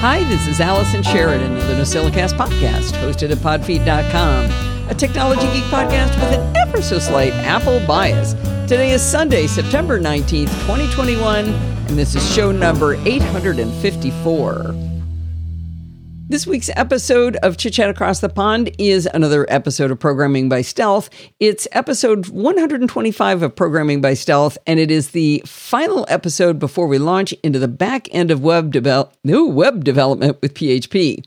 [0.00, 5.64] Hi, this is Allison Sheridan of the NosillaCast podcast, hosted at podfeet.com, a technology geek
[5.64, 8.34] podcast with an ever so slight Apple bias.
[8.68, 14.97] Today is Sunday, September 19th, 2021, and this is show number 854.
[16.30, 20.60] This week's episode of Chit Chat Across the Pond is another episode of Programming by
[20.60, 21.08] Stealth.
[21.40, 26.98] It's episode 125 of Programming by Stealth, and it is the final episode before we
[26.98, 31.24] launch into the back end of web, develop- new web development with PHP.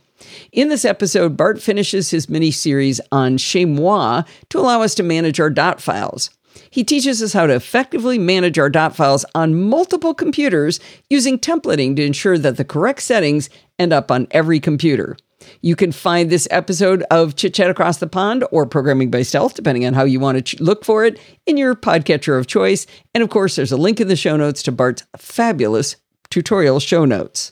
[0.52, 5.40] In this episode, Bart finishes his mini series on chezmoi to allow us to manage
[5.40, 6.30] our dot files.
[6.70, 10.80] He teaches us how to effectively manage our dot files on multiple computers
[11.10, 15.18] using templating to ensure that the correct settings end up on every computer.
[15.62, 19.56] You can find this episode of Chit Chat Across the Pond or Programming by Stealth,
[19.56, 22.86] depending on how you want to ch- look for it, in your podcatcher of choice.
[23.14, 25.96] And of course, there's a link in the show notes to Bart's fabulous
[26.30, 27.52] tutorial show notes.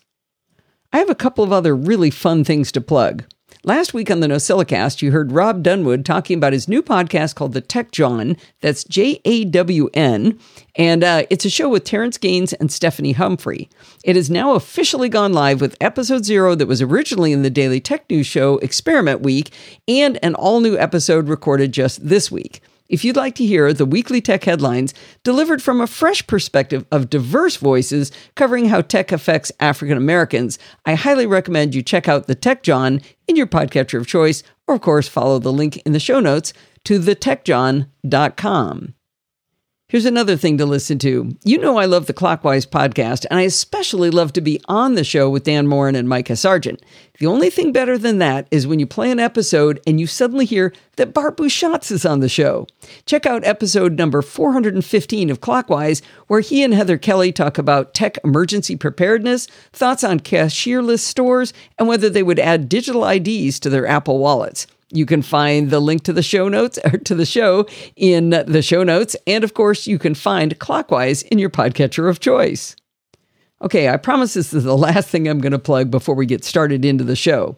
[0.93, 3.25] I have a couple of other really fun things to plug.
[3.65, 7.51] Last week on the NosillaCast, you heard Rob Dunewood talking about his new podcast called
[7.51, 8.37] The Tech Jawn.
[8.61, 10.39] That's J A W N.
[10.77, 13.69] And uh, it's a show with Terrence Gaines and Stephanie Humphrey.
[14.05, 17.81] It has now officially gone live with episode zero that was originally in the Daily
[17.81, 19.51] Tech News Show Experiment Week
[19.89, 22.61] and an all new episode recorded just this week.
[22.89, 27.11] If you'd like to hear the weekly tech headlines delivered from a fresh perspective of
[27.11, 32.33] diverse voices covering how tech affects African Americans, I highly recommend you check out The
[32.33, 35.99] Tech Jawn in your podcatcher of choice, or of course, follow the link in the
[35.99, 36.51] show notes
[36.85, 38.93] to thetechjawn.com.
[39.89, 41.35] Here's another thing to listen to.
[41.43, 45.03] You know, I love the Clockwise podcast, and I especially love to be on the
[45.03, 46.83] show with Dan Moren and Micah Sargent.
[47.17, 50.45] The only thing better than that is when you play an episode and you suddenly
[50.45, 52.67] hear that Bart Busschots is on the show.
[53.07, 58.19] Check out episode number 415 of Clockwise, where he and Heather Kelly talk about tech
[58.23, 63.87] emergency preparedness, thoughts on cashierless stores, and whether they would add digital IDs to their
[63.87, 64.67] Apple wallets.
[64.91, 68.61] You can find the link to the show notes or to the show in the
[68.61, 69.15] show notes.
[69.27, 72.75] And of course, you can find Clockwise in your podcatcher of choice.
[73.61, 76.43] Okay, I promise this is the last thing I'm going to plug before we get
[76.43, 77.55] started into the show.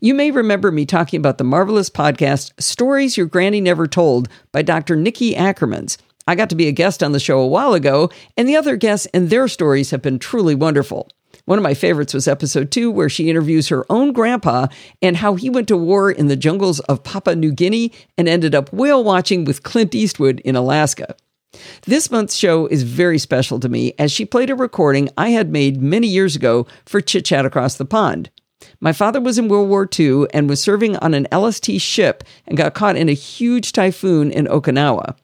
[0.00, 4.62] You may remember me talking about the marvelous podcast Stories Your Granny Never Told by
[4.62, 4.96] Dr.
[4.96, 5.96] Nikki Ackermans.
[6.26, 8.76] I got to be a guest on the show a while ago, and the other
[8.76, 11.08] guests and their stories have been truly wonderful.
[11.48, 14.66] One of my favorites was episode two, where she interviews her own grandpa
[15.00, 18.54] and how he went to war in the jungles of Papua New Guinea and ended
[18.54, 21.16] up whale watching with Clint Eastwood in Alaska.
[21.86, 25.50] This month's show is very special to me as she played a recording I had
[25.50, 28.28] made many years ago for Chit Chat Across the Pond.
[28.78, 32.58] My father was in World War II and was serving on an LST ship and
[32.58, 35.16] got caught in a huge typhoon in Okinawa.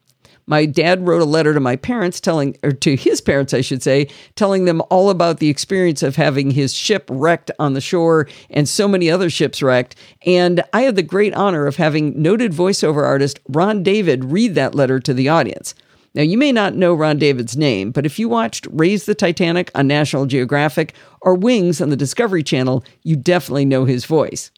[0.47, 3.81] My dad wrote a letter to my parents telling, or to his parents, I should
[3.81, 8.27] say, telling them all about the experience of having his ship wrecked on the shore
[8.49, 9.95] and so many other ships wrecked.
[10.25, 14.75] And I had the great honor of having noted voiceover artist Ron David read that
[14.75, 15.73] letter to the audience.
[16.13, 19.69] Now, you may not know Ron David's name, but if you watched Raise the Titanic
[19.75, 24.49] on National Geographic or Wings on the Discovery Channel, you definitely know his voice.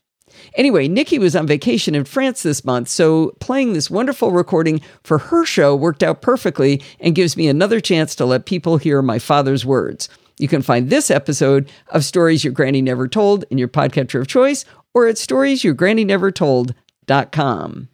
[0.56, 5.18] Anyway, Nikki was on vacation in France this month, so playing this wonderful recording for
[5.18, 9.20] her show worked out perfectly and gives me another chance to let people hear my
[9.20, 10.10] father's words.
[10.40, 14.28] You can find this episode of Stories Your Granny Never Told in your podcatcher of
[14.28, 17.90] choice or at storiesyourgrannynevertold.com.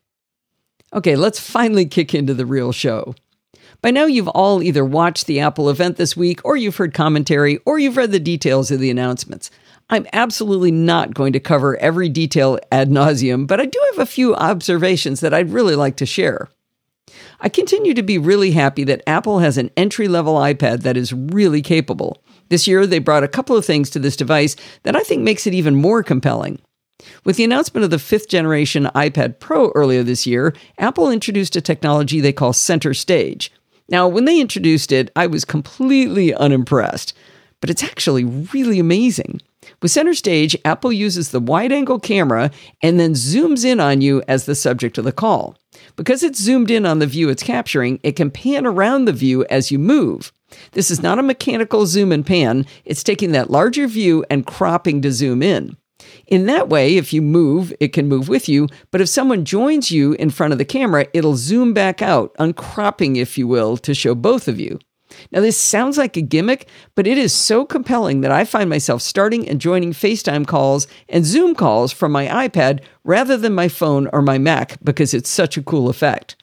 [0.94, 3.16] Okay, let's finally kick into the real show.
[3.82, 7.60] By now, you've all either watched the Apple event this week, or you've heard commentary,
[7.66, 9.52] or you've read the details of the announcements.
[9.90, 14.06] I'm absolutely not going to cover every detail ad nauseum, but I do have a
[14.06, 16.50] few observations that I'd really like to share.
[17.40, 21.14] I continue to be really happy that Apple has an entry level iPad that is
[21.14, 22.24] really capable.
[22.50, 25.46] This year, they brought a couple of things to this device that I think makes
[25.46, 26.60] it even more compelling.
[27.26, 31.62] With the announcement of the fifth generation iPad Pro earlier this year, Apple introduced a
[31.62, 33.52] technology they call Center Stage.
[33.90, 37.14] Now, when they introduced it, I was completely unimpressed,
[37.60, 39.42] but it's actually really amazing.
[39.82, 42.52] With Center Stage, Apple uses the wide angle camera
[42.82, 45.58] and then zooms in on you as the subject of the call.
[45.96, 49.46] Because it's zoomed in on the view it's capturing, it can pan around the view
[49.50, 50.32] as you move.
[50.74, 55.02] This is not a mechanical zoom and pan, it's taking that larger view and cropping
[55.02, 55.78] to zoom in.
[56.28, 59.92] In that way, if you move, it can move with you, but if someone joins
[59.92, 63.94] you in front of the camera, it'll zoom back out, uncropping, if you will, to
[63.94, 64.80] show both of you.
[65.32, 69.02] Now, this sounds like a gimmick, but it is so compelling that I find myself
[69.02, 74.10] starting and joining FaceTime calls and Zoom calls from my iPad rather than my phone
[74.14, 76.36] or my Mac because it's such a cool effect.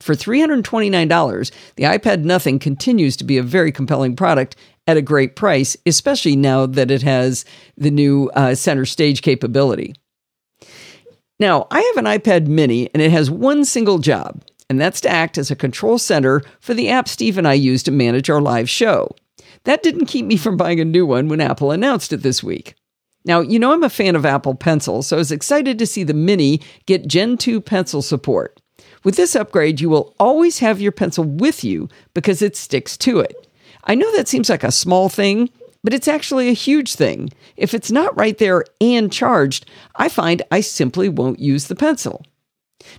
[0.00, 4.56] For $329, the iPad Nothing continues to be a very compelling product,
[4.86, 7.44] at a great price, especially now that it has
[7.76, 9.94] the new uh, center stage capability.
[11.38, 15.08] Now, I have an iPad mini and it has one single job, and that's to
[15.08, 18.40] act as a control center for the app Steve and I use to manage our
[18.40, 19.14] live show.
[19.64, 22.74] That didn't keep me from buying a new one when Apple announced it this week.
[23.24, 26.02] Now, you know I'm a fan of Apple Pencil, so I was excited to see
[26.02, 28.60] the Mini get Gen 2 pencil support.
[29.04, 33.20] With this upgrade, you will always have your pencil with you because it sticks to
[33.20, 33.48] it.
[33.84, 35.50] I know that seems like a small thing,
[35.84, 37.30] but it's actually a huge thing.
[37.56, 39.66] If it's not right there and charged,
[39.96, 42.24] I find I simply won't use the pencil.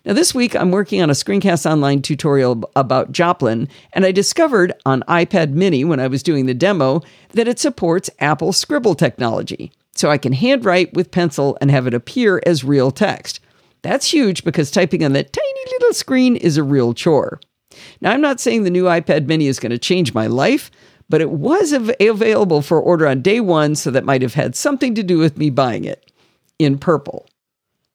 [0.05, 4.73] Now, this week I'm working on a Screencast Online tutorial about Joplin, and I discovered
[4.85, 7.01] on iPad mini when I was doing the demo
[7.31, 9.71] that it supports Apple Scribble technology.
[9.95, 13.39] So I can handwrite with pencil and have it appear as real text.
[13.83, 17.39] That's huge because typing on that tiny little screen is a real chore.
[18.01, 20.71] Now, I'm not saying the new iPad mini is going to change my life,
[21.09, 24.55] but it was av- available for order on day one, so that might have had
[24.55, 26.11] something to do with me buying it
[26.59, 27.27] in purple.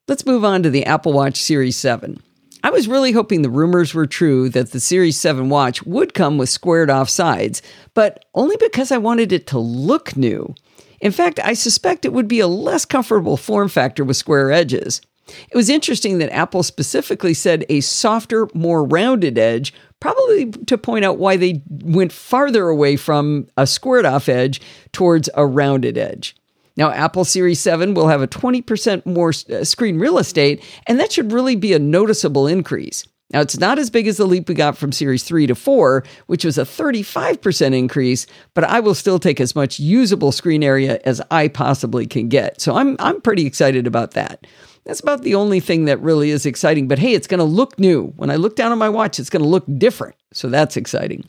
[0.08, 2.19] Let's move on to the Apple Watch Series 7.
[2.64, 6.38] I was really hoping the rumors were true that the Series 7 watch would come
[6.38, 7.60] with squared off sides,
[7.93, 10.55] but only because I wanted it to look new.
[11.02, 15.02] In fact, I suspect it would be a less comfortable form factor with square edges.
[15.50, 21.05] It was interesting that Apple specifically said a softer, more rounded edge, probably to point
[21.05, 26.34] out why they went farther away from a squared off edge towards a rounded edge.
[26.78, 31.10] Now, Apple Series 7 will have a 20% more uh, screen real estate, and that
[31.10, 33.04] should really be a noticeable increase.
[33.30, 36.04] Now, it's not as big as the leap we got from Series 3 to 4,
[36.28, 41.00] which was a 35% increase, but I will still take as much usable screen area
[41.04, 42.60] as I possibly can get.
[42.60, 44.46] So I'm, I'm pretty excited about that.
[44.84, 46.86] That's about the only thing that really is exciting.
[46.86, 48.14] But hey, it's going to look new.
[48.16, 50.14] When I look down on my watch, it's going to look different.
[50.32, 51.26] So that's exciting.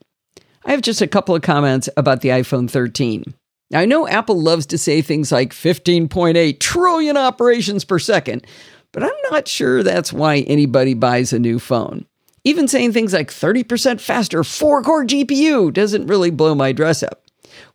[0.63, 3.33] I have just a couple of comments about the iPhone 13.
[3.71, 8.45] Now, I know Apple loves to say things like 15.8 trillion operations per second,
[8.91, 12.05] but I'm not sure that's why anybody buys a new phone.
[12.43, 17.23] Even saying things like 30% faster 4 core GPU doesn't really blow my dress up.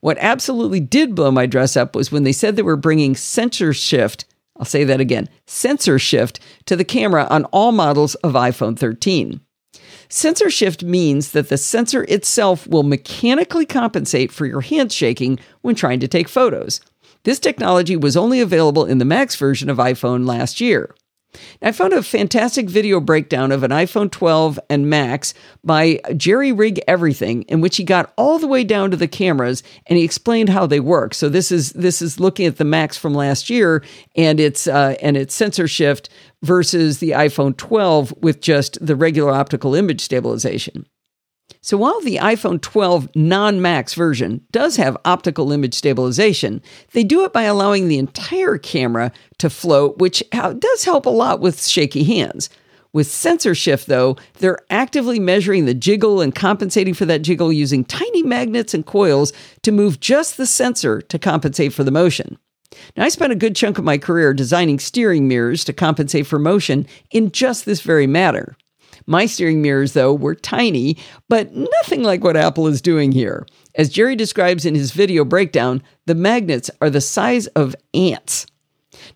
[0.00, 3.73] What absolutely did blow my dress up was when they said they were bringing sensor
[3.73, 4.25] shift,
[4.56, 9.41] I'll say that again, sensor shift to the camera on all models of iPhone 13.
[10.09, 15.75] Sensor shift means that the sensor itself will mechanically compensate for your hand shaking when
[15.75, 16.81] trying to take photos.
[17.25, 20.95] This technology was only available in the Max version of iPhone last year.
[21.63, 26.81] I found a fantastic video breakdown of an iPhone 12 and Max by Jerry Rig
[26.87, 30.49] Everything, in which he got all the way down to the cameras and he explained
[30.49, 31.15] how they work.
[31.15, 33.83] So this is this is looking at the Max from last year
[34.17, 36.09] and its uh, and its sensor shift
[36.43, 40.87] versus the iPhone 12 with just the regular optical image stabilization.
[41.64, 46.61] So while the iPhone 12 non Max version does have optical image stabilization,
[46.93, 51.41] they do it by allowing the entire camera to float, which does help a lot
[51.41, 52.50] with shaky hands.
[52.93, 57.85] With sensor shift, though, they're actively measuring the jiggle and compensating for that jiggle using
[57.85, 59.32] tiny magnets and coils
[59.62, 62.38] to move just the sensor to compensate for the motion.
[62.96, 66.38] Now, I spent a good chunk of my career designing steering mirrors to compensate for
[66.38, 68.56] motion in just this very matter.
[69.06, 70.96] My steering mirrors, though, were tiny,
[71.29, 73.46] but nothing like what Apple is doing here.
[73.76, 78.46] As Jerry describes in his video breakdown, the magnets are the size of ants.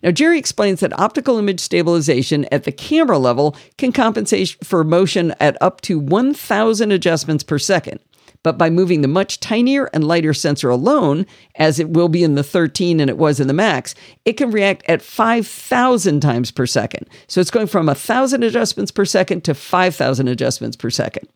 [0.03, 5.33] Now, Jerry explains that optical image stabilization at the camera level can compensate for motion
[5.39, 7.99] at up to 1,000 adjustments per second.
[8.43, 12.35] But by moving the much tinier and lighter sensor alone, as it will be in
[12.35, 16.65] the 13 and it was in the Max, it can react at 5,000 times per
[16.65, 17.07] second.
[17.27, 21.27] So it's going from 1,000 adjustments per second to 5,000 adjustments per second.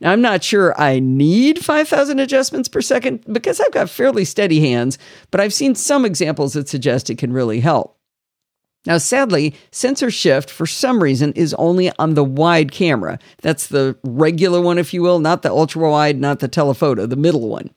[0.00, 4.60] Now, I'm not sure I need 5,000 adjustments per second because I've got fairly steady
[4.60, 4.98] hands,
[5.30, 7.95] but I've seen some examples that suggest it can really help.
[8.86, 13.18] Now, sadly, sensor shift for some reason is only on the wide camera.
[13.42, 17.16] That's the regular one, if you will, not the ultra wide, not the telephoto, the
[17.16, 17.70] middle one.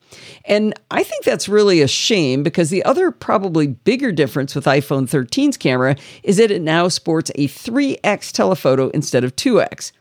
[0.46, 5.10] And I think that's really a shame because the other probably bigger difference with iPhone
[5.10, 9.92] 13's camera is that it now sports a 3x telephoto instead of 2x.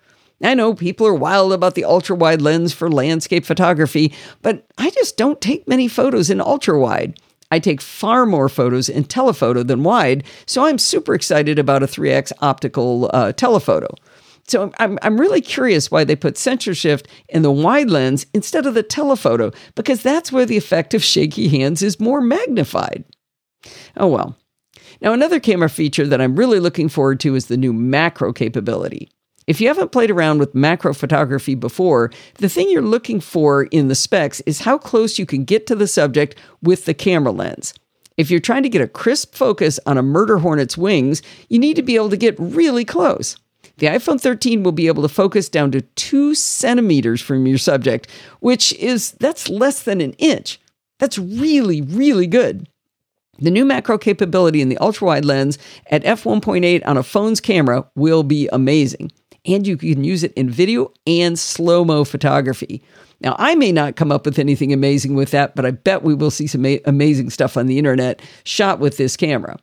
[0.42, 4.90] I know people are wild about the ultra wide lens for landscape photography, but I
[4.90, 7.18] just don't take many photos in ultra wide.
[7.50, 11.86] I take far more photos in telephoto than wide, so I'm super excited about a
[11.86, 13.88] 3x optical uh, telephoto.
[14.46, 18.66] So I'm, I'm really curious why they put sensor shift in the wide lens instead
[18.66, 23.04] of the telephoto, because that's where the effect of shaky hands is more magnified.
[23.96, 24.36] Oh well.
[25.00, 29.10] Now, another camera feature that I'm really looking forward to is the new macro capability.
[29.48, 33.88] If you haven't played around with macro photography before, the thing you're looking for in
[33.88, 37.72] the specs is how close you can get to the subject with the camera lens.
[38.18, 41.76] If you're trying to get a crisp focus on a murder hornet's wings, you need
[41.76, 43.38] to be able to get really close.
[43.78, 48.10] The iPhone 13 will be able to focus down to two centimeters from your subject,
[48.40, 50.60] which is that's less than an inch.
[50.98, 52.68] That's really, really good.
[53.38, 55.58] The new macro capability in the ultra wide lens
[55.90, 59.10] at f1.8 on a phone's camera will be amazing.
[59.44, 62.82] And you can use it in video and slow mo photography.
[63.20, 66.14] Now, I may not come up with anything amazing with that, but I bet we
[66.14, 69.58] will see some amazing stuff on the internet shot with this camera.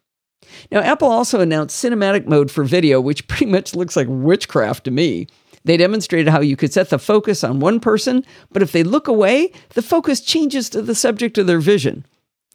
[0.72, 4.91] Now, Apple also announced cinematic mode for video, which pretty much looks like witchcraft to
[4.91, 5.27] me.
[5.63, 9.08] They demonstrated how you could set the focus on one person, but if they look
[9.08, 12.05] away, the focus changes to the subject of their vision.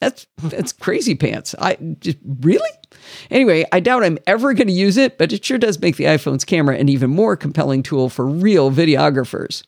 [0.00, 1.54] That's that's crazy pants.
[1.58, 2.70] I just really?
[3.30, 6.04] Anyway, I doubt I'm ever going to use it, but it sure does make the
[6.04, 9.62] iPhone's camera an even more compelling tool for real videographers.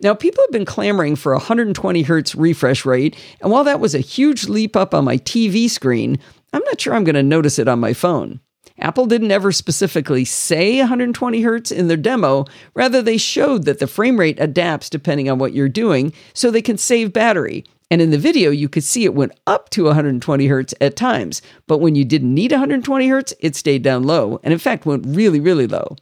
[0.00, 3.94] Now, people have been clamoring for a 120 hertz refresh rate, and while that was
[3.94, 6.18] a huge leap up on my TV screen,
[6.52, 8.40] I'm not sure I'm going to notice it on my phone.
[8.80, 13.88] Apple didn't ever specifically say 120 hertz in their demo, rather, they showed that the
[13.88, 17.64] frame rate adapts depending on what you're doing so they can save battery.
[17.90, 21.40] And in the video, you could see it went up to 120 hertz at times,
[21.66, 25.06] but when you didn't need 120 hertz, it stayed down low, and in fact went
[25.06, 25.96] really, really low.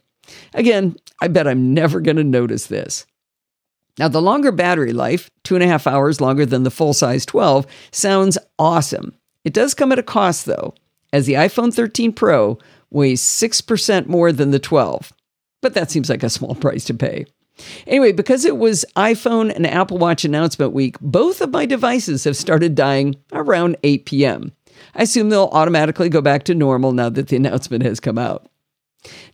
[0.53, 3.05] Again, I bet I'm never going to notice this.
[3.97, 7.25] Now, the longer battery life, two and a half hours longer than the full size
[7.25, 9.15] 12, sounds awesome.
[9.43, 10.75] It does come at a cost, though,
[11.11, 12.59] as the iPhone 13 Pro
[12.91, 15.13] weighs 6% more than the 12.
[15.61, 17.25] But that seems like a small price to pay.
[17.85, 22.37] Anyway, because it was iPhone and Apple Watch announcement week, both of my devices have
[22.37, 24.51] started dying around 8 p.m.
[24.95, 28.47] I assume they'll automatically go back to normal now that the announcement has come out.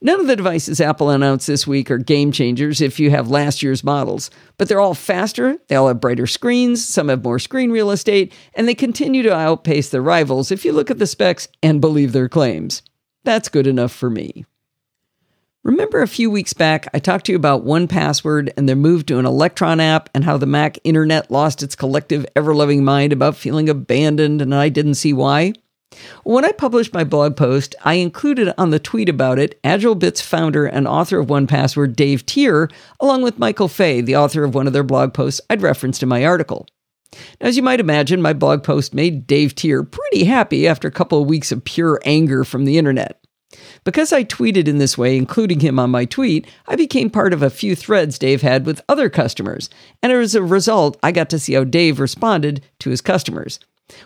[0.02, 3.64] None of the devices Apple announced this week are game changers if you have last
[3.64, 7.72] year's models, but they're all faster, they all have brighter screens, some have more screen
[7.72, 11.48] real estate, and they continue to outpace their rivals if you look at the specs
[11.62, 12.82] and believe their claims.
[13.24, 14.46] That's good enough for me.
[15.66, 19.18] Remember a few weeks back, I talked to you about 1Password and their move to
[19.18, 23.38] an Electron app and how the Mac internet lost its collective ever loving mind about
[23.38, 25.54] feeling abandoned, and I didn't see why?
[26.26, 30.66] When I published my blog post, I included on the tweet about it AgileBits founder
[30.66, 34.74] and author of 1Password, Dave Teare, along with Michael Fey, the author of one of
[34.74, 36.68] their blog posts I'd referenced in my article.
[37.40, 40.92] Now, as you might imagine, my blog post made Dave Teare pretty happy after a
[40.92, 43.23] couple of weeks of pure anger from the internet.
[43.84, 47.42] Because I tweeted in this way, including him on my tweet, I became part of
[47.42, 49.70] a few threads Dave had with other customers,
[50.02, 53.60] and as a result, I got to see how Dave responded to his customers.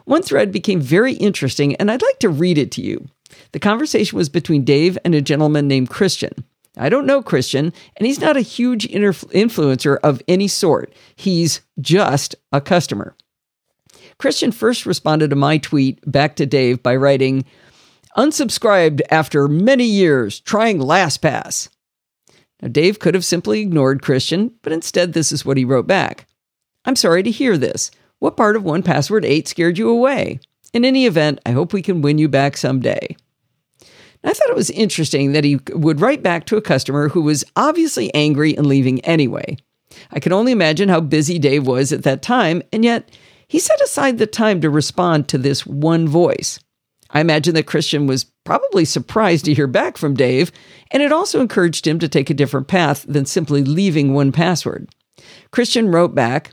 [0.06, 3.08] One thread became very interesting, and I'd like to read it to you.
[3.52, 6.46] The conversation was between Dave and a gentleman named Christian.
[6.78, 10.94] I don't know Christian, and he's not a huge influencer of any sort.
[11.16, 13.16] He's just a customer.
[14.20, 17.46] Christian first responded to my tweet back to Dave by writing,
[18.18, 21.70] Unsubscribed after many years, trying LastPass.
[22.62, 26.28] Now, Dave could have simply ignored Christian, but instead, this is what he wrote back
[26.86, 27.92] I'm sorry to hear this.
[28.20, 30.40] What part of 1Password 8 scared you away?
[30.74, 33.16] In any event, I hope we can win you back someday.
[34.24, 37.46] I thought it was interesting that he would write back to a customer who was
[37.56, 39.58] obviously angry and leaving anyway.
[40.12, 43.16] I can only imagine how busy Dave was at that time, and yet
[43.48, 46.60] he set aside the time to respond to this one voice.
[47.12, 50.52] I imagine that Christian was probably surprised to hear back from Dave,
[50.92, 54.90] and it also encouraged him to take a different path than simply leaving 1Password.
[55.52, 56.52] Christian wrote back,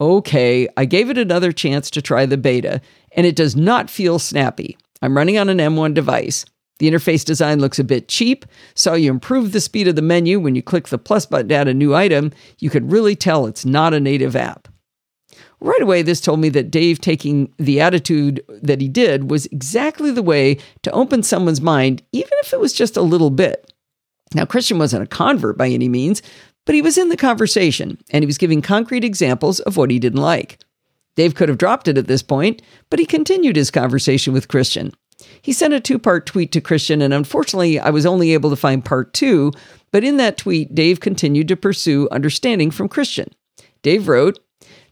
[0.00, 2.80] Okay, I gave it another chance to try the beta,
[3.12, 4.78] and it does not feel snappy.
[5.02, 6.46] I'm running on an M1 device.
[6.78, 10.40] The interface design looks a bit cheap, so you improve the speed of the menu
[10.40, 13.44] when you click the plus button to add a new item, you could really tell
[13.44, 14.66] it's not a native app.
[15.60, 20.10] Right away, this told me that Dave taking the attitude that he did was exactly
[20.10, 23.72] the way to open someone's mind, even if it was just a little bit.
[24.34, 26.22] Now, Christian wasn't a convert by any means,
[26.64, 29.98] but he was in the conversation and he was giving concrete examples of what he
[29.98, 30.58] didn't like.
[31.16, 34.92] Dave could have dropped it at this point, but he continued his conversation with Christian.
[35.42, 38.56] He sent a two part tweet to Christian, and unfortunately, I was only able to
[38.56, 39.52] find part two.
[39.90, 43.28] But in that tweet, Dave continued to pursue understanding from Christian.
[43.82, 44.38] Dave wrote,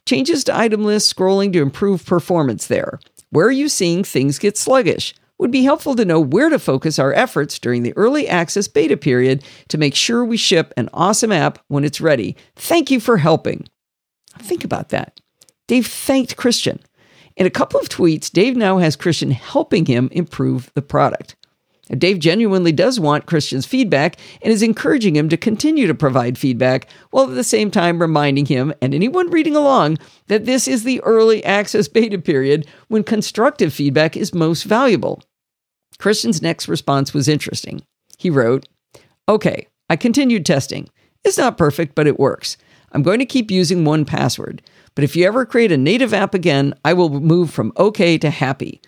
[0.09, 2.99] Changes to item list scrolling to improve performance there.
[3.29, 5.15] Where are you seeing things get sluggish?
[5.39, 8.97] would be helpful to know where to focus our efforts during the early access beta
[8.97, 12.39] period to make sure we ship an awesome app when it's ready.
[12.57, 13.69] Thank you for helping.
[14.39, 15.21] Think about that.
[15.67, 16.81] Dave thanked Christian.
[17.37, 21.37] In a couple of tweets, Dave now has Christian helping him improve the product.
[21.97, 26.89] Dave genuinely does want Christian's feedback and is encouraging him to continue to provide feedback
[27.11, 31.01] while at the same time reminding him and anyone reading along that this is the
[31.03, 35.23] early access beta period when constructive feedback is most valuable.
[35.99, 37.83] Christian's next response was interesting.
[38.19, 38.69] He wrote,
[39.29, 40.89] Okay, I continued testing.
[41.25, 42.57] It's not perfect, but it works.
[42.93, 44.61] I'm going to keep using 1Password.
[44.95, 48.31] But if you ever create a native app again, I will move from OK to
[48.31, 48.81] happy.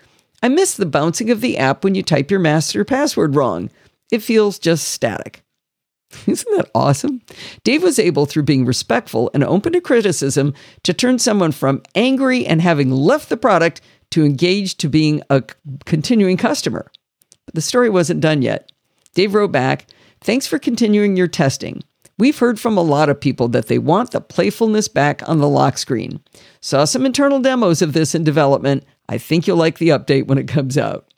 [0.43, 3.71] I miss the bouncing of the app when you type your master password wrong.
[4.11, 5.43] It feels just static.
[6.27, 7.23] Isn't that awesome?
[7.63, 12.47] Dave was able, through being respectful and open to criticism, to turn someone from angry
[12.47, 13.81] and having left the product
[14.11, 15.43] to engaged to being a
[15.85, 16.91] continuing customer.
[17.47, 18.73] But the story wasn't done yet.
[19.15, 19.87] Dave wrote back,
[20.23, 21.83] Thanks for continuing your testing.
[22.19, 25.49] We've heard from a lot of people that they want the playfulness back on the
[25.49, 26.21] lock screen.
[26.61, 28.85] Saw some internal demos of this in development.
[29.11, 31.13] I think you'll like the update when it comes out.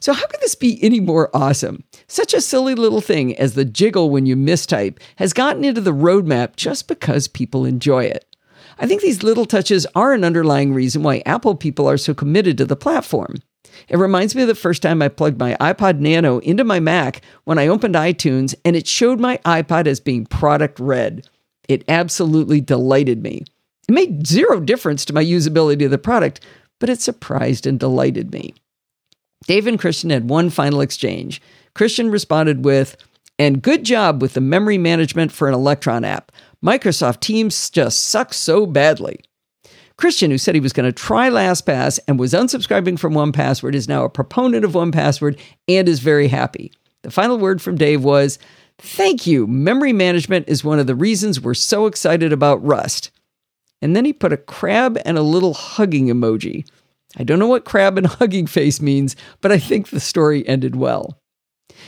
[0.00, 1.84] So, how could this be any more awesome?
[2.08, 5.94] Such a silly little thing as the jiggle when you mistype has gotten into the
[5.94, 8.26] roadmap just because people enjoy it.
[8.80, 12.58] I think these little touches are an underlying reason why Apple people are so committed
[12.58, 13.36] to the platform.
[13.88, 17.20] It reminds me of the first time I plugged my iPod Nano into my Mac
[17.44, 21.28] when I opened iTunes and it showed my iPod as being product red.
[21.68, 23.44] It absolutely delighted me.
[23.88, 26.44] It made zero difference to my usability of the product,
[26.82, 28.56] but it surprised and delighted me.
[29.46, 31.40] Dave and Christian had one final exchange.
[31.76, 32.96] Christian responded with,
[33.38, 36.32] and good job with the memory management for an Electron app.
[36.60, 39.20] Microsoft Teams just sucks so badly.
[39.96, 43.86] Christian, who said he was going to try LastPass and was unsubscribing from 1Password, is
[43.86, 46.72] now a proponent of 1Password and is very happy.
[47.02, 48.40] The final word from Dave was,
[48.78, 49.46] Thank you.
[49.46, 53.12] Memory management is one of the reasons we're so excited about Rust.
[53.82, 56.66] And then he put a crab and a little hugging emoji.
[57.16, 60.76] I don't know what crab and hugging face means, but I think the story ended
[60.76, 61.18] well.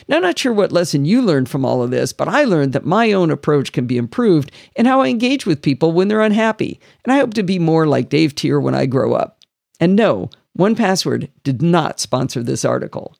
[0.08, 2.72] Now, I'm not sure what lesson you learned from all of this, but I learned
[2.72, 6.20] that my own approach can be improved in how I engage with people when they're
[6.20, 9.38] unhappy, and I hope to be more like Dave Teare when I grow up.
[9.78, 13.16] And no, 1Password did not sponsor this article.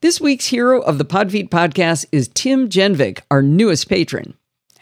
[0.00, 4.37] This week's hero of the Podfeet podcast is Tim Genvik, our newest patron.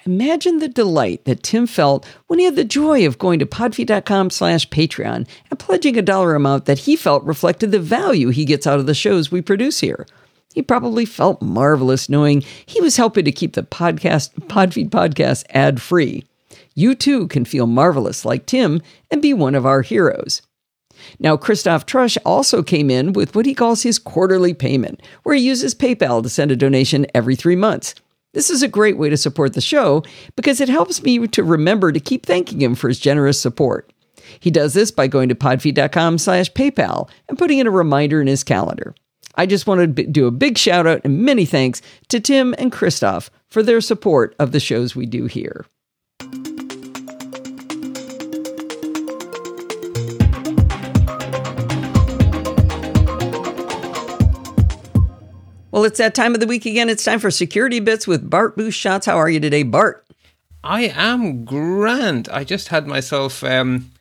[0.06, 4.30] Imagine the delight that Tim felt when he had the joy of going to podfeet.com
[4.30, 8.68] slash Patreon and pledging a dollar amount that he felt reflected the value he gets
[8.68, 10.06] out of the shows we produce here.
[10.54, 15.82] He probably felt marvelous knowing he was helping to keep the podcast Podfeet podcast ad
[15.82, 16.24] free.
[16.76, 20.40] You too can feel marvelous like Tim and be one of our heroes.
[21.18, 25.42] Now, Christoph Trush also came in with what he calls his quarterly payment, where he
[25.42, 27.94] uses PayPal to send a donation every three months.
[28.36, 30.02] This is a great way to support the show
[30.36, 33.90] because it helps me to remember to keep thanking him for his generous support.
[34.40, 38.26] He does this by going to podfeet.com slash PayPal and putting in a reminder in
[38.26, 38.94] his calendar.
[39.36, 42.70] I just wanted to do a big shout out and many thanks to Tim and
[42.70, 45.64] Christoph for their support of the shows we do here.
[55.86, 56.88] It's that time of the week again.
[56.88, 59.06] It's time for Security Bits with Bart Busschots.
[59.06, 60.04] How are you today, Bart?
[60.64, 62.28] I am grand.
[62.28, 63.92] I just had myself, um,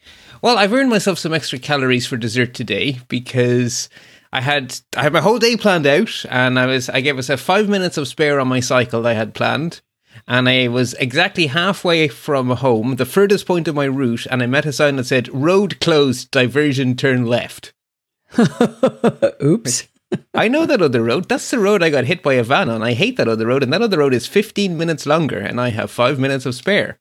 [0.42, 3.88] well, I've earned myself some extra calories for dessert today because
[4.34, 7.40] I had I had my whole day planned out, and I was I gave myself
[7.40, 9.82] five minutes of spare on my cycle that I had planned,
[10.28, 14.48] and I was exactly halfway from home, the furthest point of my route, and I
[14.48, 17.74] met a sign that said "Road closed, diversion, turn left."
[19.44, 19.88] Oops.
[20.34, 21.30] I know that other road.
[21.30, 22.82] That's the road I got hit by a van on.
[22.82, 25.70] I hate that other road, and that other road is 15 minutes longer, and I
[25.70, 27.00] have five minutes of spare.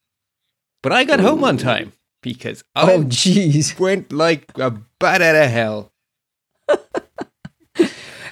[0.83, 1.25] But I got Ooh.
[1.25, 5.93] home on time because oh, jeez, went like a bat out of hell.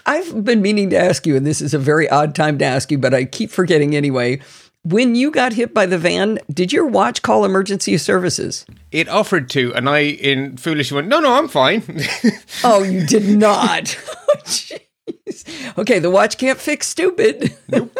[0.06, 2.90] I've been meaning to ask you, and this is a very odd time to ask
[2.90, 4.40] you, but I keep forgetting anyway.
[4.84, 8.66] When you got hit by the van, did your watch call emergency services?
[8.90, 11.84] It offered to, and I, in foolishly, went, "No, no, I'm fine."
[12.64, 13.84] oh, you did not.
[14.44, 15.78] Jeez.
[15.78, 17.56] Okay, the watch can't fix stupid.
[17.68, 17.96] nope.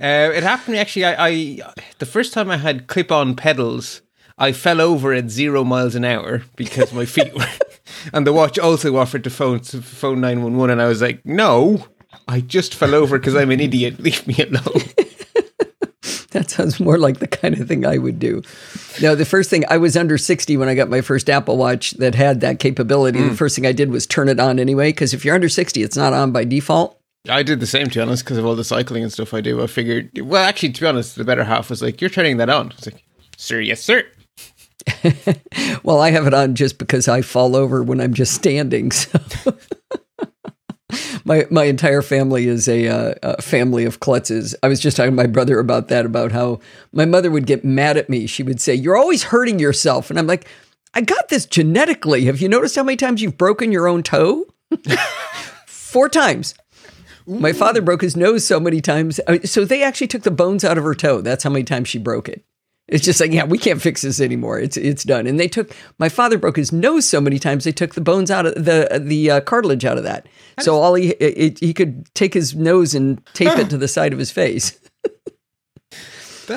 [0.00, 1.04] Uh, it happened actually.
[1.04, 1.58] I, I
[1.98, 4.00] the first time I had clip-on pedals,
[4.38, 7.44] I fell over at zero miles an hour because my feet were
[8.14, 11.02] and the watch also offered to phone to phone nine one one, and I was
[11.02, 11.86] like, no,
[12.26, 14.00] I just fell over because I'm an idiot.
[14.00, 14.82] Leave me alone.
[16.48, 18.42] That sounds more like the kind of thing I would do.
[19.00, 21.92] Now, the first thing I was under 60 when I got my first Apple Watch
[21.92, 23.18] that had that capability.
[23.18, 23.30] Mm.
[23.30, 25.82] The first thing I did was turn it on anyway, because if you're under 60,
[25.82, 26.98] it's not on by default.
[27.28, 29.40] I did the same, to be honest, because of all the cycling and stuff I
[29.40, 29.62] do.
[29.62, 32.48] I figured, well, actually, to be honest, the better half was like, you're turning that
[32.48, 32.72] on.
[32.72, 33.04] I was like,
[33.36, 34.04] sir, yes, sir.
[35.82, 38.90] well, I have it on just because I fall over when I'm just standing.
[39.00, 39.54] So
[41.28, 44.54] my my entire family is a, uh, a family of klutzes.
[44.62, 46.58] I was just talking to my brother about that, about how
[46.92, 48.26] my mother would get mad at me.
[48.26, 50.48] She would say, "You're always hurting yourself," and I'm like,
[50.94, 52.24] "I got this genetically.
[52.24, 54.46] Have you noticed how many times you've broken your own toe?
[55.66, 56.54] Four times."
[57.26, 59.20] My father broke his nose so many times.
[59.44, 61.20] So they actually took the bones out of her toe.
[61.20, 62.42] That's how many times she broke it.
[62.88, 64.58] It's just like, yeah, we can't fix this anymore.
[64.58, 65.26] It's it's done.
[65.26, 68.30] And they took my father broke his nose so many times they took the bones
[68.30, 70.26] out of the the uh, cartilage out of that.
[70.60, 74.12] so all he it, he could take his nose and tape it to the side
[74.14, 74.78] of his face.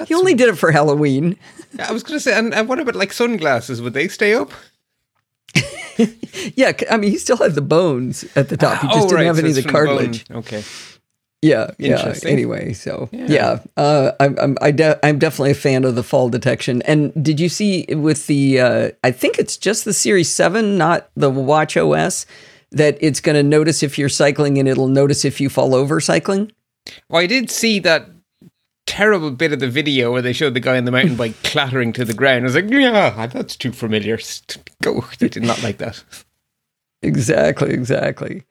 [0.08, 1.36] He only did it for Halloween.
[1.78, 3.82] I was going to say, and, and what about like sunglasses?
[3.82, 4.52] Would they stay up?
[6.56, 8.82] Yeah, I mean, he still had the bones at the top.
[8.82, 10.26] He just Oh, didn't right, have so any of the cartilage.
[10.32, 10.64] Okay.
[11.42, 12.14] Yeah, yeah.
[12.24, 13.26] Anyway, so Yeah.
[13.28, 16.82] yeah, uh, I'm I'm I de- I'm definitely a fan of the fall detection.
[16.84, 18.60] And did you see with the?
[18.60, 22.28] Uh, I think it's just the Series Seven, not the Watch OS,
[22.72, 26.00] that it's going to notice if you're cycling and it'll notice if you fall over
[26.00, 26.52] cycling.
[27.10, 28.08] Well, I did see that
[28.86, 31.92] terrible bit of the video where they showed the guy on the mountain bike clattering
[31.94, 32.44] to the ground.
[32.44, 34.20] I was like, yeah, that's too familiar.
[34.84, 35.06] Go.
[35.18, 36.04] They did not like that.
[37.02, 38.44] Exactly, exactly.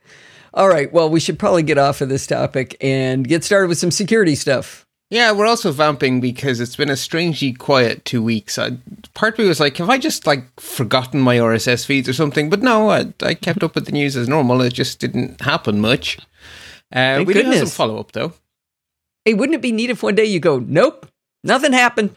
[0.55, 0.93] All right.
[0.93, 4.35] Well, we should probably get off of this topic and get started with some security
[4.35, 4.87] stuff.
[5.11, 8.59] Yeah, we're also vamping because it's been a strangely quiet two weeks.
[8.59, 8.79] I,
[9.15, 12.49] part of me was like, have I just like forgotten my RSS feeds or something?
[12.49, 14.61] But no, I, I kept up with the news as normal.
[14.63, 16.19] It just didn't happen much.
[16.93, 18.35] Uh, we did have some follow up though.
[19.25, 21.07] Hey, wouldn't it be neat if one day you go, nope,
[21.43, 22.17] nothing happened.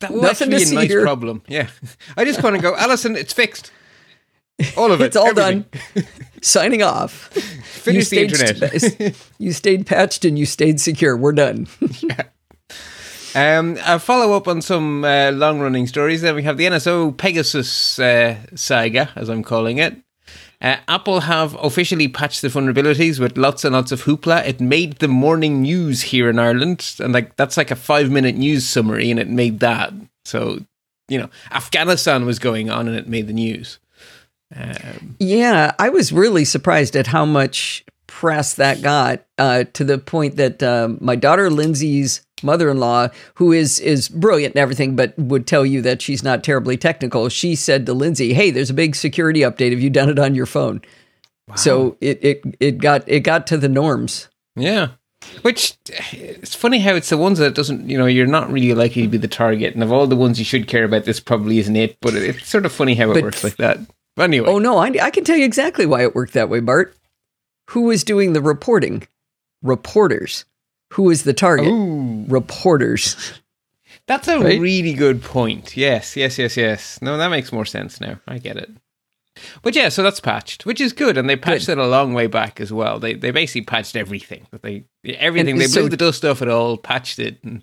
[0.00, 1.02] That would Nothing actually be a nice here.
[1.02, 1.42] problem.
[1.46, 1.68] Yeah,
[2.16, 3.14] I just want to go, Allison.
[3.14, 3.70] It's fixed.
[4.76, 5.06] All of it.
[5.06, 5.64] It's all everything.
[5.94, 6.04] done.
[6.42, 7.28] Signing off.
[7.32, 8.80] Finish the internet.
[8.80, 11.16] st- you stayed patched and you stayed secure.
[11.16, 11.66] We're done.
[13.34, 16.20] Um, a follow up on some uh, long running stories.
[16.20, 19.96] Then we have the NSO Pegasus uh, saga, as I'm calling it.
[20.60, 24.46] Uh, Apple have officially patched the vulnerabilities with lots and lots of hoopla.
[24.46, 28.36] It made the morning news here in Ireland, and like that's like a five minute
[28.36, 29.94] news summary, and it made that.
[30.26, 30.58] So
[31.08, 33.78] you know, Afghanistan was going on, and it made the news.
[34.54, 39.98] Um, yeah, I was really surprised at how much press that got uh, to the
[39.98, 45.46] point that um, my daughter Lindsay's mother-in-law, who is is brilliant and everything, but would
[45.46, 47.28] tell you that she's not terribly technical.
[47.28, 49.70] She said to Lindsay, "Hey, there's a big security update.
[49.70, 50.82] Have you done it on your phone?"
[51.54, 54.28] So it it it got it got to the norms.
[54.56, 54.88] Yeah.
[55.42, 55.74] Which
[56.12, 59.08] it's funny how it's the ones that doesn't, you know, you're not really likely to
[59.08, 61.76] be the target, and of all the ones you should care about, this probably isn't
[61.76, 61.96] it.
[62.00, 63.78] But it- it's sort of funny how it But- works like that.
[64.16, 66.60] But anyway, Oh no, I, I can tell you exactly why it worked that way,
[66.60, 66.94] Bart.
[67.70, 69.06] Who was doing the reporting?
[69.62, 70.44] Reporters.
[70.92, 71.68] Who was the target?
[71.68, 73.40] Ooh, Reporters.
[74.06, 74.60] that's a Right?
[74.60, 75.76] really good point.
[75.76, 76.98] Yes, yes, yes, yes.
[77.00, 78.20] No, that makes more sense now.
[78.28, 78.70] I get it.
[79.62, 82.26] But yeah, so that's patched, which is good, and they patched it a long way
[82.26, 82.98] back as well.
[82.98, 84.46] They they basically patched everything.
[84.50, 87.42] But they everything And they so- blew the dust off it all, patched it.
[87.42, 87.62] And,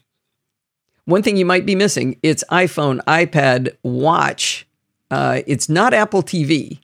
[1.05, 4.65] One thing you might be missing: it's iPhone, iPad, Watch.
[5.11, 6.79] Uh, it's not Apple TV,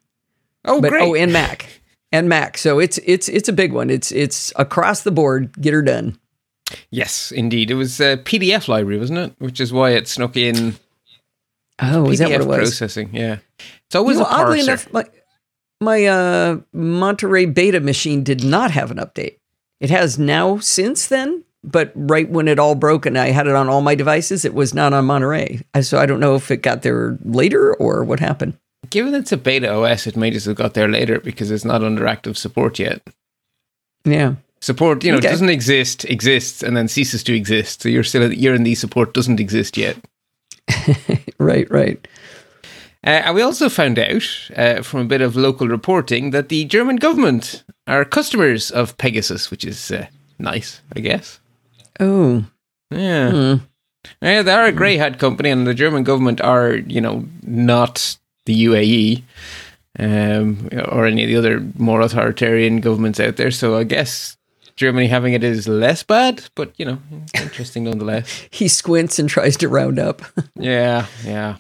[0.66, 1.04] oh, but great!
[1.04, 2.58] oh, and Mac, and Mac.
[2.58, 3.90] So it's it's it's a big one.
[3.90, 5.54] It's it's across the board.
[5.62, 6.18] Get her done.
[6.90, 9.36] yes, indeed, it was a PDF library, wasn't it?
[9.40, 10.76] Which is why it snuck in
[11.80, 12.58] Oh, is that what it was?
[12.58, 13.10] processing.
[13.14, 13.38] Yeah,
[13.86, 14.40] it's always You know, a parser.
[14.40, 15.06] oddly enough, my
[15.82, 19.38] my uh, Monterey beta machine did not have an update.
[19.80, 23.56] It has now since then, but right when it all broke and I had it
[23.56, 25.62] on all my devices, it was not on Monterey.
[25.82, 28.54] So I don't know if it got there later or what happened.
[28.90, 31.84] Given it's a beta OS, it may just have got there later because it's not
[31.84, 33.02] under active support yet.
[34.04, 34.36] Yeah.
[34.62, 35.30] Support, you know, Okay.
[35.30, 37.82] doesn't exist, exists, and then ceases to exist.
[37.82, 39.98] So you're still you're in the support doesn't exist yet.
[41.38, 42.08] Right, right.
[43.06, 44.24] Uh, and we also found out
[44.56, 49.52] uh, from a bit of local reporting that the German government are customers of Pegasus,
[49.52, 50.08] which is uh,
[50.40, 51.40] nice, I guess.
[52.00, 52.46] Oh.
[52.92, 53.32] Yeah.
[53.32, 53.56] Hmm.
[54.22, 58.18] Yeah, they are a grey hat company, and the German government are, you know, not
[58.46, 59.24] the UAE
[60.00, 63.52] um, or any of the other more authoritarian governments out there.
[63.52, 64.38] So I guess
[64.76, 67.00] Germany having it is less bad, but you know,
[67.34, 68.48] interesting nonetheless.
[68.52, 70.22] He squints and tries to round up.
[70.58, 71.58] Yeah, yeah.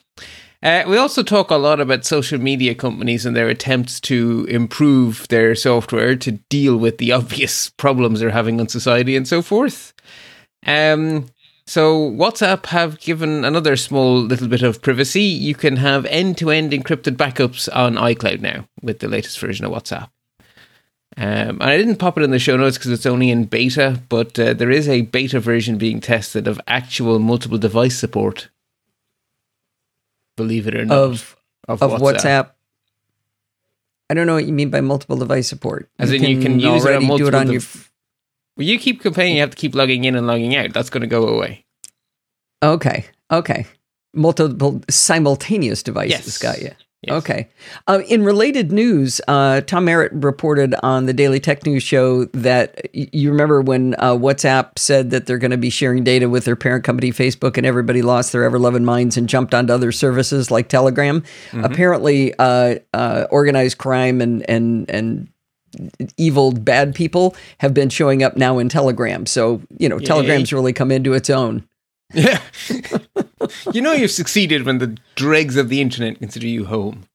[0.65, 5.27] Uh, we also talk a lot about social media companies and their attempts to improve
[5.27, 9.93] their software to deal with the obvious problems they're having on society and so forth.
[10.65, 11.27] Um,
[11.67, 15.21] so WhatsApp have given another small little bit of privacy.
[15.21, 20.09] You can have end-to-end encrypted backups on iCloud now with the latest version of WhatsApp.
[21.15, 24.01] Um, and I didn't pop it in the show notes because it's only in beta,
[24.09, 28.49] but uh, there is a beta version being tested of actual multiple device support.
[30.35, 31.35] Believe it or not, of
[31.67, 32.51] of WhatsApp.
[34.09, 35.89] I don't know what you mean by multiple device support.
[35.97, 37.61] As in you can use it on already do it on your.
[37.61, 37.91] f-
[38.57, 40.73] Well, you keep complaining you have to keep logging in and logging out.
[40.73, 41.65] That's going to go away.
[42.63, 43.65] Okay, okay.
[44.13, 46.37] Multiple simultaneous devices Yes.
[46.37, 46.71] got you.
[47.07, 47.15] Yes.
[47.17, 47.47] Okay.
[47.87, 52.75] Uh, in related news, uh, Tom Merritt reported on the Daily Tech News show that
[52.95, 56.45] y- you remember when uh, WhatsApp said that they're going to be sharing data with
[56.45, 59.91] their parent company, Facebook, and everybody lost their ever loving minds and jumped onto other
[59.91, 61.23] services like Telegram.
[61.53, 65.27] Apparently, uh, uh, organized crime and and and
[66.17, 69.25] evil bad people have been showing up now in Telegram.
[69.25, 71.67] So you know, Telegram's really come into its own.
[72.13, 72.39] Yeah.
[73.73, 77.05] you know you've succeeded when the dregs of the internet consider you home.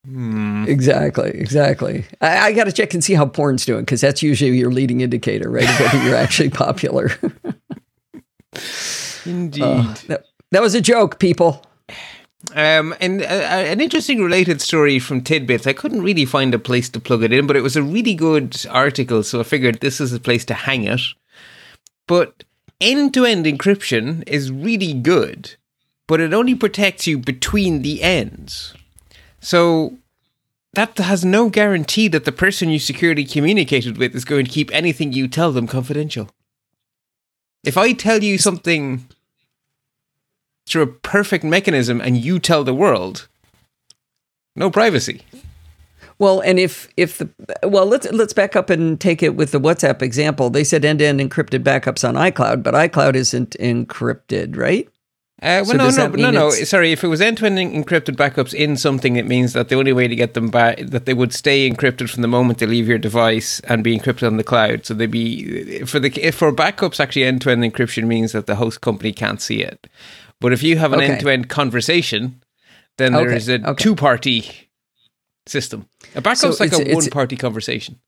[0.69, 2.05] Exactly, exactly.
[2.21, 5.01] I, I got to check and see how porn's doing because that's usually your leading
[5.01, 5.69] indicator, right?
[5.69, 7.11] Of whether you're actually popular.
[9.25, 9.63] Indeed.
[10.09, 11.65] that, that was a joke, people.
[12.55, 15.67] Um, and uh, uh, an interesting related story from Tidbits.
[15.67, 18.15] I couldn't really find a place to plug it in, but it was a really
[18.15, 21.01] good article, so I figured this is a place to hang it.
[22.09, 22.45] But
[22.81, 25.57] end to end encryption is really good,
[26.07, 28.75] but it only protects you between the ends.
[29.41, 29.99] So
[30.75, 34.73] that has no guarantee that the person you securely communicated with is going to keep
[34.73, 36.31] anything you tell them confidential.
[37.65, 39.07] If I tell you something
[40.67, 43.29] through a perfect mechanism and you tell the world,
[44.55, 45.23] no privacy.
[46.21, 47.31] Well, and if if the
[47.65, 50.51] well, let's let's back up and take it with the WhatsApp example.
[50.51, 54.87] They said end to end encrypted backups on iCloud, but iCloud isn't encrypted, right?
[55.43, 56.51] Uh, well, So no, no, no, no.
[56.51, 60.07] Sorry, if it was end-to-end encrypted backups in something, it means that the only way
[60.07, 62.99] to get them back that they would stay encrypted from the moment they leave your
[62.99, 64.85] device and be encrypted on the cloud.
[64.85, 67.01] So they'd be for the if for backups.
[67.01, 69.87] Actually, end-to-end encryption means that the host company can't see it.
[70.39, 71.13] But if you have an Okay.
[71.13, 72.43] end-to-end conversation,
[72.99, 73.83] then there Okay, is a okay.
[73.83, 74.70] two-party
[75.51, 75.87] system.
[76.15, 77.99] A backup's So like a it's- one-party conversation.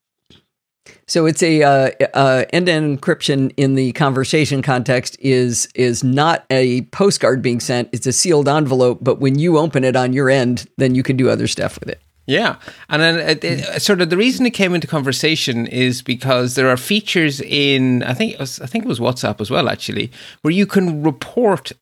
[1.07, 6.81] So it's a uh, uh, end-to-end encryption in the conversation context is is not a
[6.83, 7.89] postcard being sent.
[7.91, 11.15] It's a sealed envelope, but when you open it on your end, then you can
[11.15, 12.01] do other stuff with it.
[12.25, 12.55] Yeah,
[12.89, 16.69] and then it, it, sort of the reason it came into conversation is because there
[16.69, 20.09] are features in I think it was, I think it was WhatsApp as well actually
[20.41, 21.73] where you can report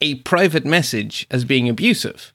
[0.00, 2.32] a private message as being abusive,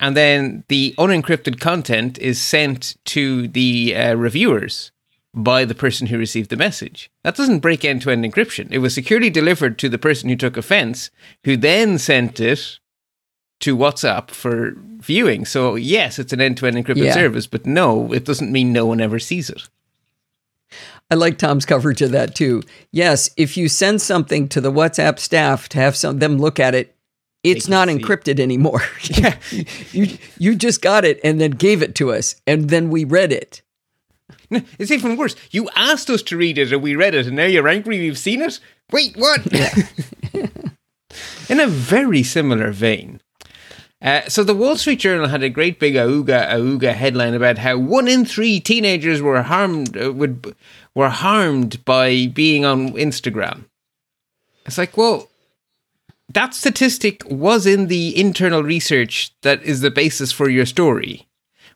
[0.00, 4.90] and then the unencrypted content is sent to the uh, reviewers
[5.32, 7.10] by the person who received the message.
[7.24, 8.68] That doesn't break end-to-end encryption.
[8.70, 11.10] It was securely delivered to the person who took offense,
[11.44, 12.78] who then sent it
[13.60, 15.44] to WhatsApp for viewing.
[15.44, 17.14] So yes, it's an end-to-end encrypted Yeah.
[17.14, 19.62] service, but no, it doesn't mean no one ever sees it.
[21.10, 22.62] I like Tom's coverage of that too.
[22.90, 26.74] Yes, if you send something to the WhatsApp staff to have some them look at
[26.74, 26.93] it,
[27.44, 28.82] it's not encrypted anymore.
[29.10, 29.36] Yeah.
[29.92, 33.32] you you just got it and then gave it to us, and then we read
[33.32, 33.62] it.
[34.78, 35.36] It's even worse.
[35.50, 38.18] You asked us to read it and we read it, and now you're angry we've
[38.18, 38.60] seen it?
[38.92, 39.40] Wait, what?
[41.48, 43.20] In a very similar vein.
[44.00, 47.78] Uh, so the Wall Street Journal had a great big auga auga headline about how
[47.78, 50.54] one in three teenagers were harmed uh, would
[50.94, 53.64] were harmed by being on Instagram.
[54.66, 55.28] It's like, well,
[56.32, 61.26] that statistic was in the internal research that is the basis for your story,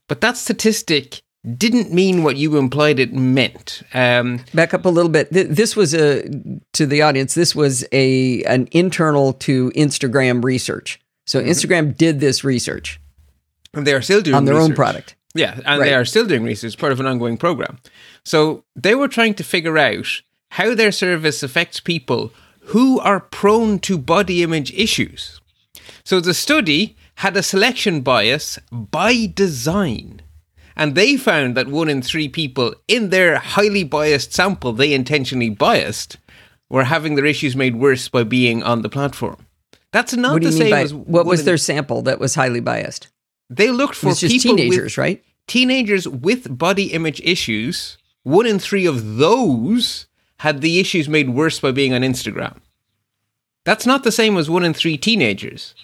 [0.08, 1.22] but that statistic
[1.56, 3.82] didn't mean what you implied it meant.
[3.94, 5.32] Um, Back up a little bit.
[5.32, 6.22] Th- This was a
[6.72, 7.34] to the audience.
[7.34, 11.00] This was a an internal to Instagram research.
[11.26, 11.50] So Mm-hmm.
[11.50, 13.00] Instagram did this research
[13.74, 15.14] and they are still doing research on their own product.
[15.34, 15.90] Yeah, and Right.
[15.90, 17.78] they are still doing research, part of an ongoing program.
[18.24, 20.06] So they were trying to figure out
[20.52, 22.32] how their service affects people
[22.68, 25.40] who are prone to body image issues.
[26.04, 30.22] So the study had a selection bias by design.
[30.76, 35.50] And they found that one in three people in their highly biased sample, they intentionally
[35.50, 36.18] biased,
[36.70, 39.46] were having their issues made worse by being on the platform.
[39.92, 43.08] That's not What the same as what was in- their sample that was highly biased?
[43.50, 45.22] They looked for people with- teenagers, right?
[45.46, 50.06] teenagers with body image issues, one in three of those
[50.38, 52.56] had the issues made worse by being on Instagram.
[53.64, 55.74] That's not the same as one in three teenagers.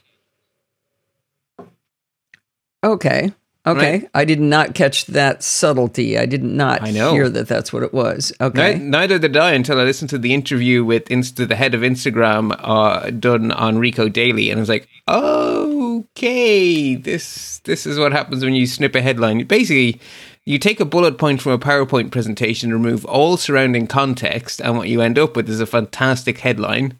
[2.82, 3.32] Okay.
[3.66, 3.92] Okay.
[4.00, 4.10] Right.
[4.14, 6.18] I did not catch that subtlety.
[6.18, 7.12] I did not I know.
[7.12, 8.30] hear that that's what it was.
[8.38, 8.74] Okay.
[8.76, 11.80] Ni- Neither did I until I listened to the interview with Insta, the head of
[11.80, 18.12] Instagram uh, done on Rico Daily, and I was like, okay, this this is what
[18.12, 19.46] happens when you snip a headline.
[19.46, 19.98] Basically,
[20.46, 24.88] you take a bullet point from a PowerPoint presentation, remove all surrounding context, and what
[24.88, 26.98] you end up with is a fantastic headline,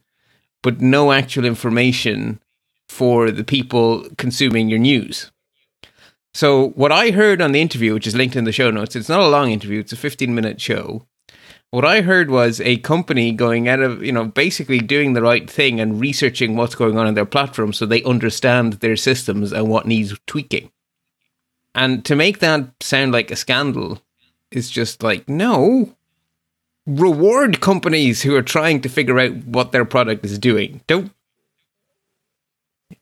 [0.63, 2.41] but no actual information
[2.89, 5.31] for the people consuming your news.
[6.33, 9.09] So what I heard on the interview, which is linked in the show notes, it's
[9.09, 11.07] not a long interview; it's a 15 minute show.
[11.71, 15.51] What I heard was a company going out of, you know, basically doing the right
[15.51, 19.69] thing and researching what's going on in their platform so they understand their systems and
[19.69, 20.71] what needs tweaking.
[21.75, 24.01] And to make that sound like a scandal
[24.51, 25.95] is just like, no,
[26.87, 30.81] reward companies who are trying to figure out what their product is doing.
[30.87, 31.13] Don't.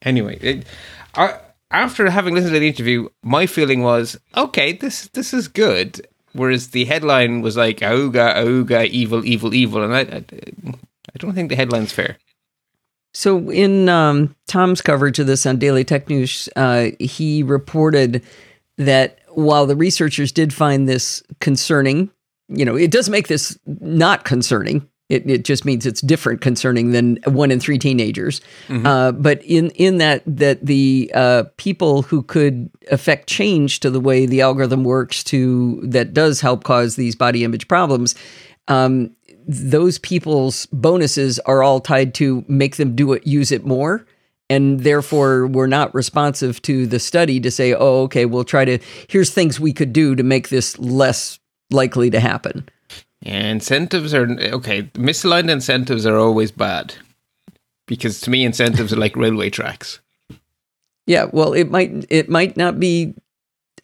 [0.00, 0.66] Anyway, it,
[1.14, 1.38] I,
[1.70, 6.06] after having listened to the interview, my feeling was, okay, this this is good.
[6.34, 10.24] Whereas the headline was like, "Auga, auga, evil, evil, evil," and I, I,
[11.14, 12.16] I don't think the headline's fair.
[13.12, 18.22] So, in um, Tom's coverage of this on Daily Tech News, uh, he reported
[18.82, 22.10] that while the researchers did find this concerning,
[22.48, 24.88] you know, it does make this not concerning.
[25.08, 28.40] It, it just means it's different concerning than one in three teenagers.
[28.68, 28.86] Mm-hmm.
[28.86, 34.00] Uh, but in in that that the uh, people who could affect change to the
[34.00, 38.14] way the algorithm works to that does help cause these body image problems.
[38.68, 39.14] Um,
[39.46, 44.06] those people's bonuses are all tied to make them do it, use it more
[44.52, 48.78] and therefore we're not responsive to the study to say oh okay we'll try to
[49.08, 51.38] here's things we could do to make this less
[51.70, 52.68] likely to happen.
[53.22, 56.94] Yeah, incentives are okay misaligned incentives are always bad.
[57.86, 60.00] Because to me incentives are like railway tracks.
[61.06, 63.14] Yeah well it might it might not be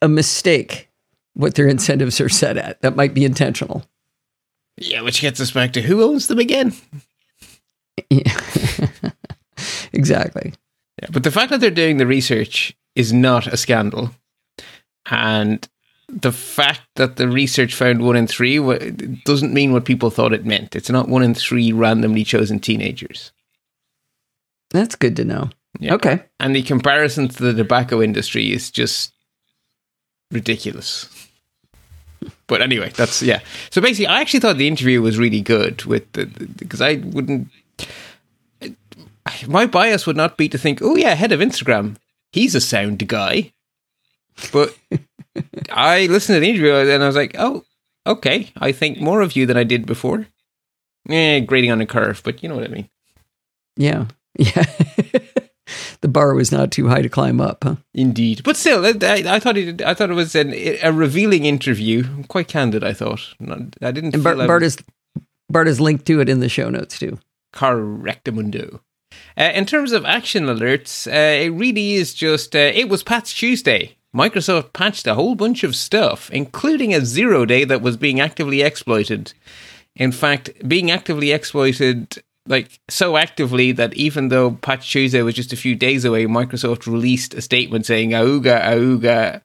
[0.02, 0.88] a mistake
[1.32, 2.82] what their incentives are set at.
[2.82, 3.84] That might be intentional.
[4.76, 6.74] Yeah which gets us back to who owns them again?
[8.10, 8.36] yeah
[9.92, 10.54] exactly.
[11.02, 14.10] Yeah, but the fact that they're doing the research is not a scandal,
[15.10, 15.66] and
[16.08, 18.58] the fact that the research found one in three
[19.24, 20.74] doesn't mean what people thought it meant.
[20.74, 23.32] It's not one in three randomly chosen teenagers.
[24.70, 25.50] That's good to know.
[25.78, 25.94] Yeah.
[25.94, 26.22] Okay.
[26.40, 29.12] And the comparison to the tobacco industry is just
[30.30, 31.08] ridiculous.
[32.46, 33.40] But anyway, that's yeah.
[33.70, 37.48] So basically, I actually thought the interview was really good with the because I wouldn't
[39.46, 41.96] my bias would not be to think, oh yeah, head of Instagram,
[42.32, 43.52] he's a sound guy.
[44.52, 44.76] But
[45.70, 47.64] I listened to the interview and I was like, oh,
[48.06, 50.26] okay, I think more of you than I did before.
[51.08, 52.88] Eh, grading on a curve, but you know what I mean.
[53.76, 54.06] Yeah,
[54.38, 54.64] yeah.
[56.00, 57.76] the bar was not too high to climb up, huh?
[57.94, 59.80] Indeed, but still, I, I thought it.
[59.80, 62.24] I thought it was an, a revealing interview.
[62.24, 63.34] Quite candid, I thought.
[63.40, 64.14] I didn't.
[64.14, 64.76] And Bart, Bart is
[65.48, 67.18] Bart is linked to it in the show notes too.
[67.54, 68.80] Correctamundo.
[69.38, 73.36] Uh, in terms of action alerts, uh, it really is just uh, it was Patch
[73.36, 73.96] Tuesday.
[74.14, 78.62] Microsoft patched a whole bunch of stuff, including a zero day that was being actively
[78.62, 79.32] exploited.
[79.94, 85.52] In fact, being actively exploited like so actively that even though Patch Tuesday was just
[85.52, 89.42] a few days away, Microsoft released a statement saying "Auga, auga."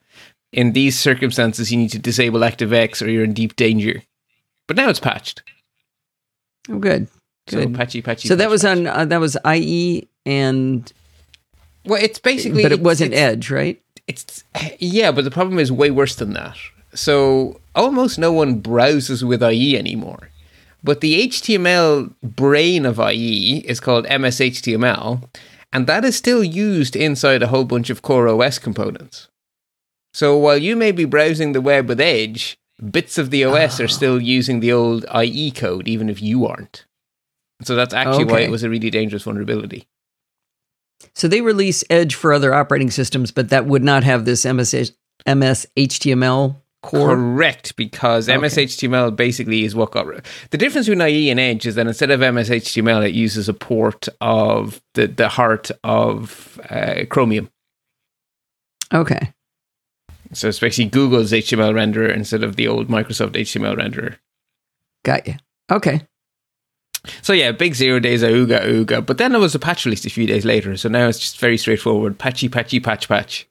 [0.51, 4.03] In these circumstances, you need to disable ActiveX or you're in deep danger.
[4.67, 5.43] But now it's patched.
[6.69, 7.07] Oh, good.
[7.47, 7.63] Good.
[7.63, 8.27] So patchy, patchy.
[8.27, 8.87] So patchy, that was patchy.
[8.87, 10.91] on uh, that was IE and.
[11.85, 13.81] Well, it's basically, but it wasn't Edge, right?
[14.07, 14.43] It's
[14.79, 16.57] yeah, but the problem is way worse than that.
[16.93, 20.29] So almost no one browses with IE anymore.
[20.83, 25.23] But the HTML brain of IE is called MSHTML,
[25.71, 29.29] and that is still used inside a whole bunch of Core OS components.
[30.13, 32.57] So while you may be browsing the web with Edge,
[32.91, 33.85] bits of the OS oh.
[33.85, 36.85] are still using the old IE code, even if you aren't.
[37.61, 38.33] So that's actually okay.
[38.33, 39.87] why it was a really dangerous vulnerability.
[41.13, 44.93] So they release Edge for other operating systems, but that would not have this MS,
[45.27, 47.15] MS HTML core.
[47.15, 48.37] Correct, because okay.
[48.37, 50.05] MS HTML basically is what got
[50.51, 53.53] the difference between IE and Edge is that instead of MS HTML, it uses a
[53.53, 57.49] port of the the heart of uh, Chromium.
[58.93, 59.33] Okay.
[60.33, 64.17] So it's basically Google's HTML renderer instead of the old Microsoft HTML renderer.
[65.03, 65.35] Got you.
[65.71, 66.01] Okay.
[67.21, 69.05] So yeah, big zero days, are ooga ooga.
[69.05, 71.39] But then there was a patch released a few days later, so now it's just
[71.39, 73.47] very straightforward: patchy, patchy, patch, patch.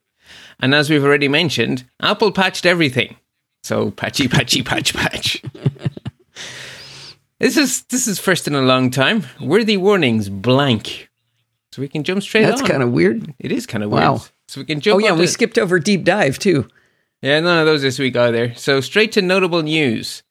[0.60, 3.16] And as we've already mentioned, Apple patched everything.
[3.62, 5.42] So patchy, patchy, patch, patch.
[7.40, 9.24] this is this is first in a long time.
[9.40, 11.10] Worthy warnings blank.
[11.72, 13.35] So we can jump straight That's kind of weird.
[13.38, 14.04] It is kind of weird.
[14.04, 14.22] Wow.
[14.48, 14.96] So we can jump.
[14.96, 16.68] Oh yeah, we skipped over deep dive too.
[17.22, 18.54] Yeah, none of those this week either.
[18.54, 20.22] So straight to notable news.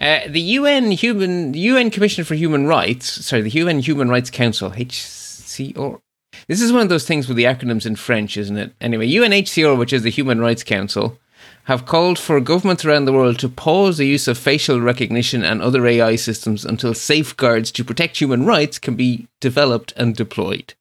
[0.00, 4.70] Uh, the UN Human UN Commission for Human Rights, sorry, the UN Human Rights Council,
[4.70, 6.00] HCR.
[6.48, 8.72] This is one of those things with the acronyms in French, isn't it?
[8.80, 11.18] Anyway, UNHCR, which is the Human Rights Council,
[11.64, 15.60] have called for governments around the world to pause the use of facial recognition and
[15.60, 20.72] other AI systems until safeguards to protect human rights can be developed and deployed.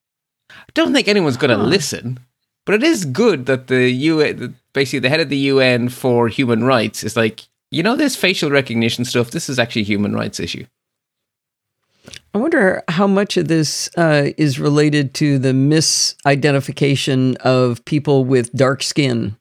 [0.49, 1.63] I don't think anyone's going to huh.
[1.63, 2.19] listen.
[2.65, 6.63] But it is good that the UN, basically the head of the UN for human
[6.63, 9.31] rights, is like, you know, this facial recognition stuff.
[9.31, 10.65] This is actually a human rights issue.
[12.33, 18.51] I wonder how much of this uh, is related to the misidentification of people with
[18.53, 19.35] dark skin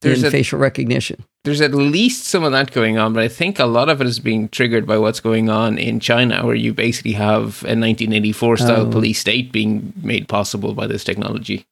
[0.00, 1.24] there's in a, facial recognition.
[1.44, 4.06] There's at least some of that going on, but I think a lot of it
[4.06, 8.56] is being triggered by what's going on in China, where you basically have a 1984
[8.58, 8.90] style oh.
[8.90, 11.66] police state being made possible by this technology.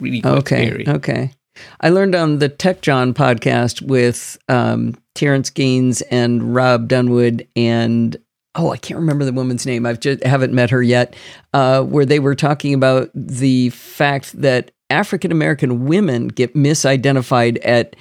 [0.00, 0.88] Really okay, scary.
[0.88, 1.32] Okay.
[1.80, 8.16] I learned on the Tech Jawn podcast with um, Terrence Gaines and Rob Dunewood and
[8.54, 9.86] oh, I can't remember the woman's name.
[9.86, 11.14] I've just haven't met her yet.
[11.54, 17.94] Uh, where they were talking about the fact that African American women get misidentified at,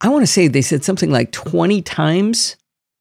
[0.00, 2.56] I want to say they said something like twenty times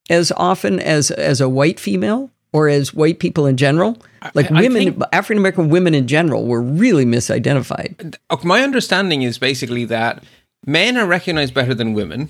[0.09, 3.97] as often as as a white female or as white people in general.
[4.33, 8.15] Like I, women, African American women in general, were really misidentified.
[8.29, 10.23] Uh, my understanding is basically that
[10.65, 12.29] men are recognized better than women,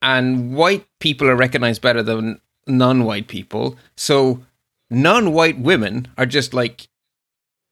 [0.00, 3.76] and white people are recognized better than non-white people.
[3.96, 4.40] So
[4.88, 6.86] non-white women are just like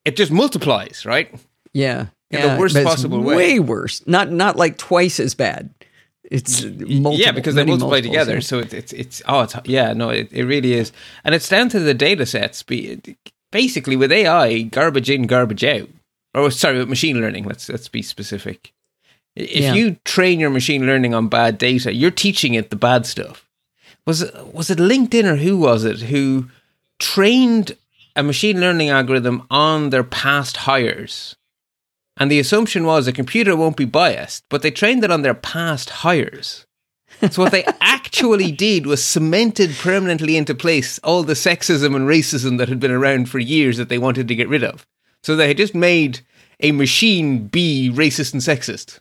[0.05, 1.33] it just multiplies, right?
[1.73, 2.07] Yeah.
[2.31, 3.37] In yeah, the worst possible way.
[3.37, 4.07] Way worse.
[4.07, 5.71] Not not like twice as bad.
[6.31, 8.41] It's multiple, yeah, because they multiply together.
[8.41, 10.93] So it's it's it's oh it's yeah no it, it really is,
[11.25, 12.65] and it's down to the data sets.
[13.51, 15.89] Basically, with AI, garbage in, garbage out.
[16.35, 17.45] Or sorry, with machine learning.
[17.45, 18.73] Let's let's be specific.
[19.35, 19.73] If yeah.
[19.75, 23.49] you train your machine learning on bad data, you're teaching it the bad stuff
[24.09, 26.49] was it, was it LinkedIn or who was it who
[26.99, 27.77] trained
[28.17, 31.37] a machine learning algorithm on their past hires?
[32.19, 35.35] And the assumption was a computer won't be biased, but they trained it on their
[35.35, 36.67] past hires.
[37.31, 42.59] So what they actually did was cemented permanently into place all the sexism and racism
[42.59, 44.87] that had been around for years that they wanted to get rid of.
[45.23, 46.21] So they had just made
[46.61, 48.99] a machine be racist and sexist.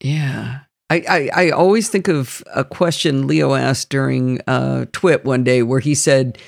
[0.00, 0.60] Yeah.
[0.90, 5.62] I, I, I, always think of a question Leo asked during uh, TWIT one day
[5.62, 6.38] where he said,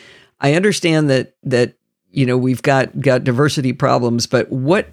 [0.41, 1.75] I understand that that
[2.11, 4.89] you know we've got got diversity problems, but what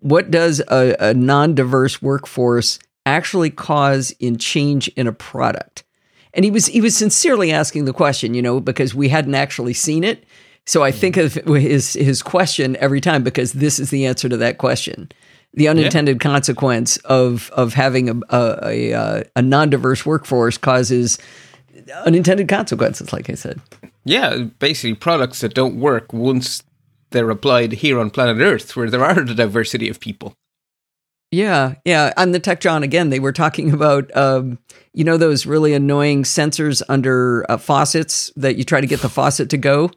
[0.00, 5.84] what does a, a non-diverse workforce actually cause in change in a product?
[6.34, 9.72] And he was he was sincerely asking the question, you know, because we hadn't actually
[9.72, 10.24] seen it.
[10.66, 14.36] So I think of his his question every time because this is the answer to
[14.36, 15.10] that question
[15.56, 16.30] the unintended yeah.
[16.30, 21.18] consequence of of having a a, a, uh, a non-diverse workforce causes
[22.04, 23.60] unintended consequences like i said
[24.04, 26.62] yeah basically products that don't work once
[27.10, 30.34] they're applied here on planet earth where there are the diversity of people
[31.30, 34.58] yeah yeah on the Tech Jawn again they were talking about um,
[34.92, 39.08] you know those really annoying sensors under uh, faucets that you try to get the
[39.08, 39.90] faucet to go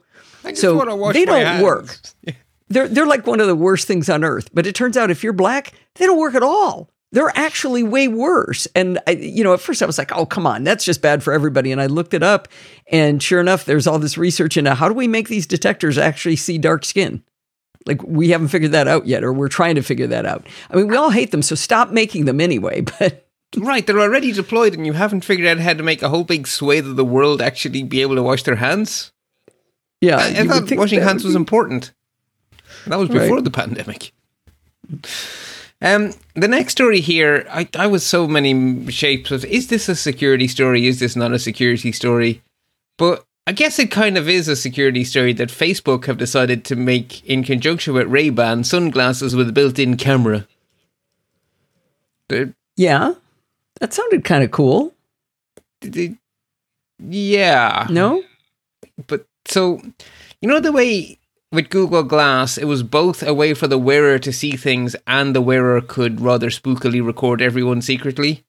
[0.54, 0.78] so
[1.12, 1.62] they don't hands.
[1.62, 1.98] work
[2.70, 4.48] they're they're like one of the worst things on earth.
[4.54, 6.88] But it turns out if you're black, they don't work at all.
[7.12, 8.68] They're actually way worse.
[8.74, 11.22] And I, you know, at first I was like, "Oh, come on, that's just bad
[11.22, 12.48] for everybody." And I looked it up,
[12.90, 16.36] and sure enough, there's all this research into how do we make these detectors actually
[16.36, 17.22] see dark skin.
[17.86, 20.46] Like we haven't figured that out yet, or we're trying to figure that out.
[20.70, 22.84] I mean, we all hate them, so stop making them anyway.
[23.52, 26.22] But right, they're already deployed, and you haven't figured out how to make a whole
[26.22, 29.10] big swathe of the world actually be able to wash their hands.
[30.00, 31.92] Yeah, I, I thought washing hands was important.
[32.86, 33.44] That was before right.
[33.44, 34.12] the pandemic.
[35.82, 39.94] Um, the next story here, I, I was so many shapes of is this a
[39.94, 40.86] security story?
[40.86, 42.42] Is this not a security story?
[42.98, 46.76] But I guess it kind of is a security story that Facebook have decided to
[46.76, 50.46] make in conjunction with Ray Ban sunglasses with a built-in camera.
[52.28, 53.14] They're, yeah,
[53.80, 54.94] that sounded kind of cool.
[55.80, 56.16] They,
[56.98, 57.86] yeah.
[57.90, 58.22] No.
[59.06, 59.80] But so,
[60.42, 61.18] you know the way
[61.52, 65.34] with Google Glass, it was both a way for the wearer to see things and
[65.34, 68.44] the wearer could rather spookily record everyone secretly.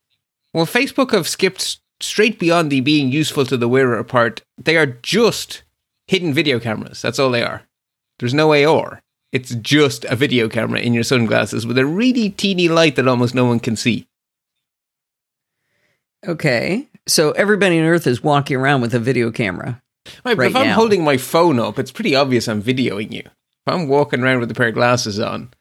[0.54, 4.44] Well, Facebook have skipped straight beyond the being useful to the wearer part.
[4.58, 5.64] They are just
[6.08, 7.02] hidden video cameras.
[7.02, 7.64] That's all they are.
[8.20, 9.02] There's no AR.
[9.32, 13.34] It's just a video camera in your sunglasses with a really teeny light that almost
[13.34, 14.08] no one can see.
[16.28, 16.88] Okay.
[17.08, 19.81] So everybody on Earth is walking around with a video camera.
[20.26, 23.22] Right, right if I'm holding my phone up, it's pretty obvious I'm videoing you.
[23.22, 25.54] If I'm walking around with a pair of glasses on,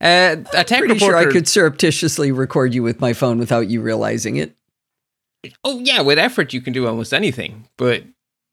[0.00, 3.68] uh, a tech pretty reporter, sure I could surreptitiously record you with my phone without
[3.68, 4.56] you realizing it.
[5.64, 8.02] Oh yeah, with effort you can do almost anything, but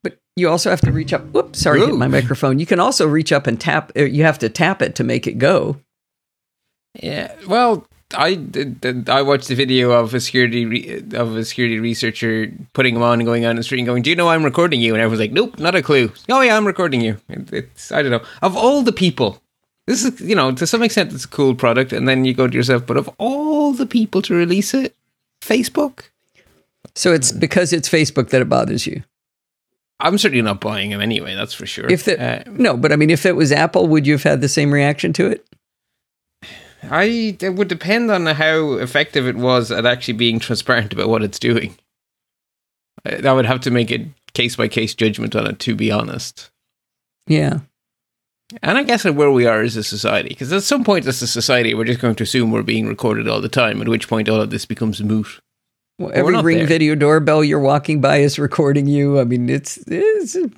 [0.04, 1.24] but you also have to reach up.
[1.32, 2.60] Whoops, sorry, hit my microphone.
[2.60, 3.92] You can also reach up and tap.
[3.98, 5.78] Uh, you have to tap it to make it go.
[7.02, 11.80] Yeah, well, I did, I watched the video of a security re- of a security
[11.80, 14.44] researcher putting them on and going on the street and going, "Do you know I'm
[14.44, 17.18] recording you?" And everyone's like, "Nope, not a clue." Oh yeah, I'm recording you.
[17.30, 18.24] It's I don't know.
[18.42, 19.42] Of all the people
[19.86, 22.48] This is, you know, to some extent, it's a cool product, and then you go
[22.48, 24.96] to yourself, but of all the people to release it,
[25.42, 26.04] Facebook.
[26.96, 29.04] So it's because it's Facebook that it bothers you.
[30.00, 31.36] I'm certainly not buying them anyway.
[31.36, 31.90] That's for sure.
[31.90, 34.42] If the, uh, no, but I mean, if it was Apple, would you have had
[34.42, 35.46] the same reaction to it?
[36.90, 41.24] I it would depend on how effective it was at actually being transparent about what
[41.24, 41.78] it's doing.
[43.06, 46.52] I would have to make a case by case judgment on it, to be honest.
[47.28, 47.60] Yeah.
[48.62, 51.22] And I guess at where we are as a society, because at some point as
[51.22, 54.08] a society, we're just going to assume we're being recorded all the time, at which
[54.08, 55.42] point all of this becomes moot.
[55.98, 56.68] Well, every ring there.
[56.68, 59.20] video doorbell you're walking by is recording you.
[59.20, 60.52] I mean, it's, it's you're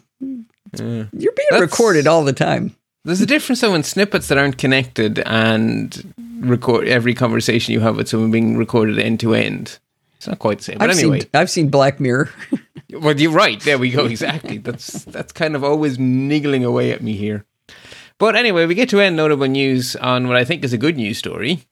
[0.79, 2.75] being That's, recorded all the time.
[3.05, 7.97] There's a difference though in snippets that aren't connected and record every conversation you have
[7.97, 9.77] with someone being recorded end to end.
[10.17, 10.77] It's not quite the same.
[10.79, 12.31] But I've anyway, seen, I've seen Black Mirror.
[12.89, 13.61] well, you're right.
[13.61, 14.05] There we go.
[14.05, 14.57] Exactly.
[14.57, 17.45] That's that's kind of always niggling away at me here.
[18.17, 20.97] But anyway, we get to end notable news on what I think is a good
[20.97, 21.65] news story.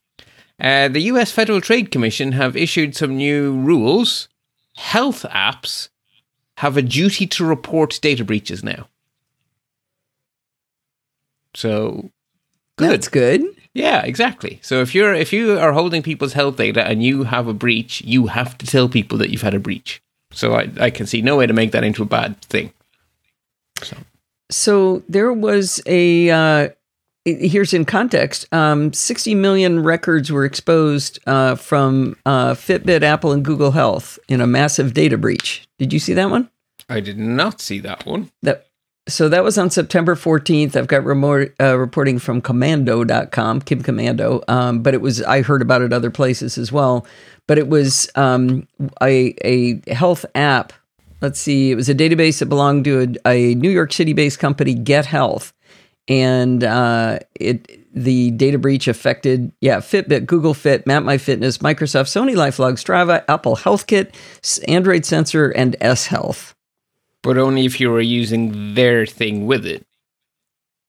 [0.59, 4.27] Uh, the US Federal Trade Commission have issued some new rules.
[4.75, 5.89] Health apps
[6.57, 8.87] have a duty to report data breaches now.
[11.55, 12.11] So
[12.77, 12.91] good.
[12.91, 13.43] That's good.
[13.73, 14.59] Yeah, exactly.
[14.61, 18.01] So if you're if you are holding people's health data and you have a breach,
[18.01, 20.01] you have to tell people that you've had a breach.
[20.31, 22.73] So I, I can see no way to make that into a bad thing.
[23.81, 23.97] So,
[24.49, 26.69] so there was a uh,
[27.25, 28.47] here's in context.
[28.53, 34.41] Um, 60 million records were exposed uh, from uh, Fitbit, Apple, and Google Health in
[34.41, 35.67] a massive data breach.
[35.79, 36.49] Did you see that one?
[36.89, 38.31] I did not see that one.
[38.41, 38.67] That
[39.07, 40.75] so that was on September 14th.
[40.75, 45.61] I've got remote, uh, reporting from komando.com, Kim Komando, um, but it was, I heard
[45.61, 47.05] about it other places as well.
[47.45, 48.65] But it was um,
[49.01, 50.71] a, a health app.
[51.19, 54.39] Let's see, it was a database that belonged to a, a New York City based
[54.39, 55.53] company, Get Health.
[56.07, 62.07] And uh, it the data breach affected, yeah, Fitbit, Google Fit, Map My Fitness, Microsoft,
[62.07, 64.13] Sony LifeLog, Strava, Apple HealthKit,
[64.67, 66.55] Android Sensor, and S Health
[67.23, 69.85] but only if you were using their thing with it.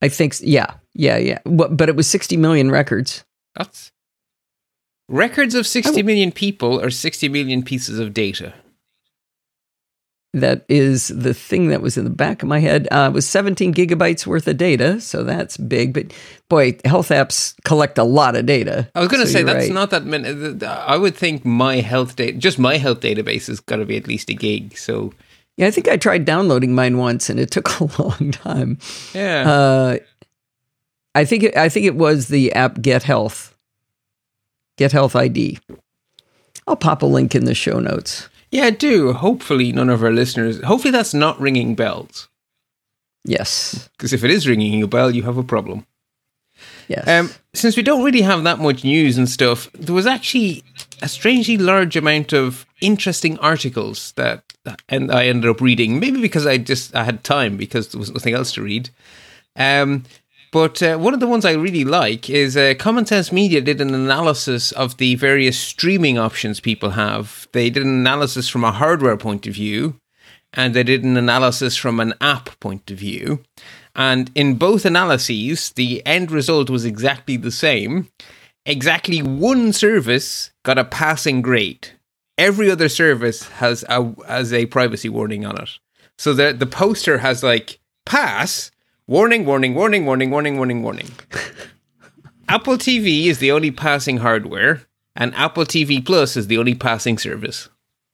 [0.03, 1.39] I think, yeah, yeah, yeah.
[1.47, 3.25] But it was 60 million records.
[3.55, 3.93] That's
[5.09, 8.55] records of sixty million people or 60 million pieces of data.
[10.33, 12.89] That is the thing that was in the back of my head.
[12.91, 15.95] Uh, it was 17 gigabytes worth of data, so that's big.
[15.95, 16.13] But
[16.49, 18.91] boy, health apps collect a lot of data.
[18.97, 19.73] I was going to so say that's right.
[19.73, 20.67] not that many.
[20.67, 24.09] I would think my health data, just my health database, has got to be at
[24.09, 24.77] least a gig.
[24.77, 25.13] So
[25.57, 28.79] yeah, I think I tried downloading mine once, and it took a long time.
[29.13, 29.51] Yeah.
[29.51, 29.97] Uh,
[31.15, 33.57] I think it, I think it was the app Get Health,
[34.77, 35.59] Get Health ID.
[36.67, 38.29] I'll pop a link in the show notes.
[38.51, 39.13] Yeah, do.
[39.13, 40.63] Hopefully, none of our listeners.
[40.63, 42.29] Hopefully, that's not ringing bells.
[43.25, 43.89] Yes.
[43.97, 45.87] Because if it is ringing a bell, you have a problem.
[46.89, 47.09] Yes.
[47.09, 50.63] Um, since we don't really have that much news and stuff, there was actually
[51.03, 54.44] a strangely large amount of interesting articles that
[54.89, 55.99] and I ended up reading.
[56.01, 58.91] Maybe because I just I had time because there was nothing else to read.
[59.57, 60.05] Um,
[60.55, 63.81] but uh, one of the ones I really like is uh, Common Sense Media did
[63.81, 67.49] an analysis of the various streaming options people have.
[67.51, 69.99] They did an analysis from a hardware point of view,
[70.53, 73.41] and they did an analysis from an app point of view.
[73.97, 78.09] And in both analyses, the end result was exactly the same.
[78.65, 81.89] Exactly one service got a passing grade.
[82.37, 85.79] Every other service has a has a privacy warning on it.
[86.19, 88.71] So the the poster has like pass
[89.07, 91.11] warning warning warning warning warning warning warning.
[92.49, 94.83] Apple TV is the only passing hardware,
[95.17, 97.69] and Apple TV Plus is the only passing service.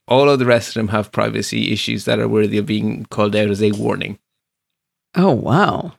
[0.06, 3.34] All of the rest of them have privacy issues that are worthy of being called
[3.34, 4.18] out as a warning.
[5.16, 5.92] Oh wow!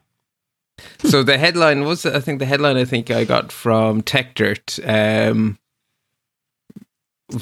[0.99, 5.57] so the headline was, I think the headline I think I got from Techdirt um,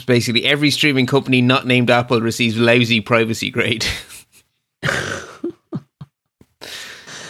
[0.06, 3.86] basically every streaming company not named Apple receives lousy privacy grade.
[4.84, 4.94] Um,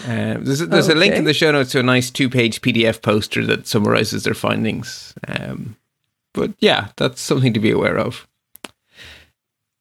[0.44, 0.94] there's, there's okay.
[0.94, 4.24] a link in the show notes to a nice two page PDF poster that summarizes
[4.24, 5.14] their findings.
[5.28, 5.78] Um,
[6.34, 8.28] but yeah, that's something to be aware of.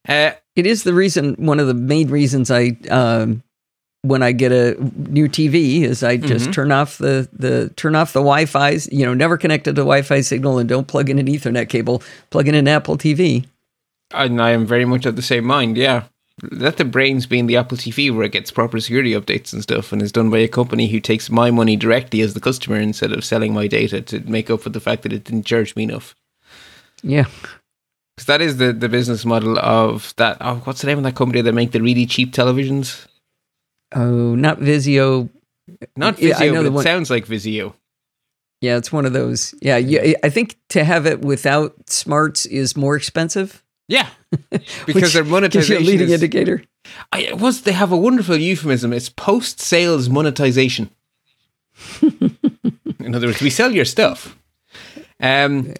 [0.07, 3.43] Uh, it is the reason, one of the main reasons I um,
[4.01, 4.75] when I get a
[5.09, 6.51] new TV is I just mm-hmm.
[6.51, 8.77] turn off the, the turn off the Wi-Fi.
[8.91, 12.01] You know, never connected to Wi-Fi signal, and don't plug in an Ethernet cable.
[12.29, 13.45] Plug in an Apple TV.
[14.11, 15.77] And I am very much of the same mind.
[15.77, 16.03] Yeah,
[16.43, 19.61] let the brains be in the Apple TV where it gets proper security updates and
[19.61, 22.79] stuff, and is done by a company who takes my money directly as the customer
[22.79, 25.75] instead of selling my data to make up for the fact that it didn't charge
[25.75, 26.15] me enough.
[27.03, 27.25] Yeah.
[28.15, 30.37] Because that is the, the business model of that.
[30.41, 33.05] Oh, what's the name of that company that make the really cheap televisions?
[33.95, 35.29] Oh, not Vizio.
[35.95, 36.83] Not Vizio, yeah, I know but it one.
[36.83, 37.73] sounds like Vizio.
[38.61, 39.55] Yeah, it's one of those.
[39.61, 43.63] Yeah, you, I think to have it without smarts is more expensive.
[43.87, 44.09] Yeah,
[44.85, 46.61] because their monetization gives you a leading is, indicator.
[47.11, 48.93] I, it was they have a wonderful euphemism.
[48.93, 50.89] It's post sales monetization.
[52.01, 54.37] In other words, we sell your stuff.
[55.21, 55.73] Um,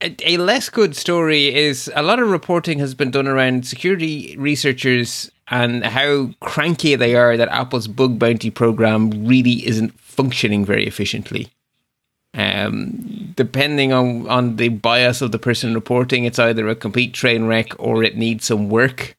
[0.00, 4.36] a, a less good story is a lot of reporting has been done around security
[4.38, 10.86] researchers and how cranky they are that Apple's bug bounty program really isn't functioning very
[10.86, 11.48] efficiently.
[12.32, 17.46] Um, depending on, on the bias of the person reporting, it's either a complete train
[17.46, 19.16] wreck or it needs some work.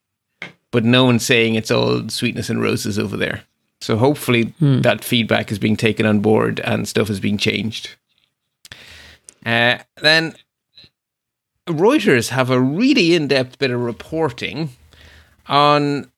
[0.71, 3.43] But no one's saying it's all sweetness and roses over there.
[3.81, 4.81] So hopefully Hmm.
[4.81, 7.89] that feedback is being taken on board and stuff is being changed.
[9.45, 10.35] Uh, then
[11.67, 14.69] Reuters have a really in-depth bit of reporting
[15.47, 16.10] on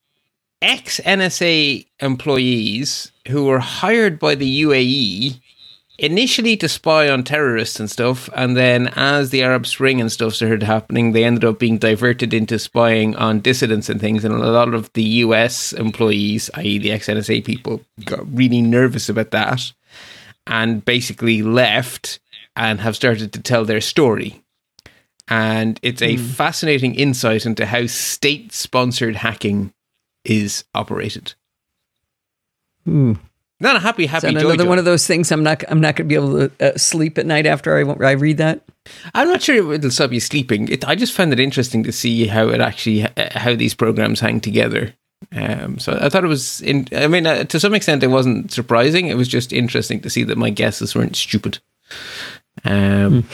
[0.63, 5.39] ex NSA employees who were hired by the UAE
[5.99, 10.33] initially to spy on terrorists and stuff, and then as the Arab Spring and stuff
[10.33, 14.25] started happening, they ended up being diverted into spying on dissidents and things.
[14.25, 19.09] And a lot of the US employees, i.e., the ex NSA people, got really nervous
[19.09, 19.71] about that
[20.47, 22.19] and basically left
[22.55, 24.41] and have started to tell their story.
[25.29, 26.23] And it's a hmm.
[26.23, 29.73] fascinating insight into how state sponsored hacking
[30.25, 31.33] is operated.
[32.87, 33.17] Ooh.
[33.59, 34.69] Not a happy, Is happy that another joy.
[34.69, 35.31] one of those things?
[35.31, 35.63] I'm not.
[35.69, 38.37] I'm not going to be able to uh, sleep at night after I, I read
[38.37, 38.61] that.
[39.13, 40.67] I'm not sure it'll stop you sleeping.
[40.67, 44.19] It, I just found it interesting to see how it actually uh, how these programs
[44.19, 44.93] hang together.
[45.31, 46.59] Um, so I thought it was.
[46.61, 49.07] In, I mean, uh, to some extent, it wasn't surprising.
[49.07, 51.59] It was just interesting to see that my guesses weren't stupid.
[52.65, 53.27] Um,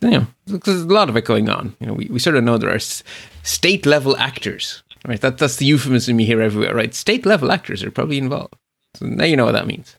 [0.00, 1.76] you know, because there's a lot of it going on.
[1.80, 2.78] You know, we, we sort of know there are
[3.42, 5.20] state level actors, right?
[5.20, 6.94] That that's the euphemism you hear everywhere, right?
[6.94, 8.56] State level actors are probably involved.
[8.94, 9.96] So now you know what that means.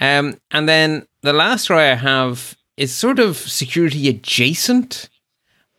[0.00, 5.08] Um, and then the last story I have is sort of security adjacent,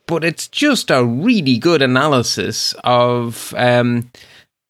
[0.08, 4.12] but it's just a really good analysis of um,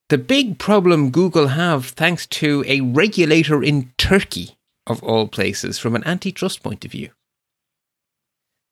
[0.10, 5.96] the big problem Google have thanks to a regulator in Turkey, of all places, from
[5.96, 7.10] an antitrust point of view.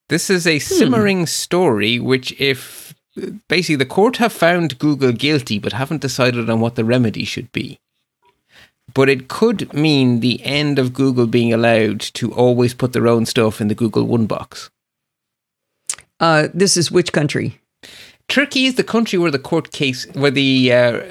[0.10, 2.94] This is a simmering story, which, if
[3.48, 7.52] basically the court have found Google guilty but haven't decided on what the remedy should
[7.52, 7.80] be.
[8.94, 13.26] But it could mean the end of Google being allowed to always put their own
[13.26, 14.70] stuff in the Google One box.
[16.20, 17.60] Uh, this is which country?
[18.28, 21.02] Turkey is the country where the court case, where the uh,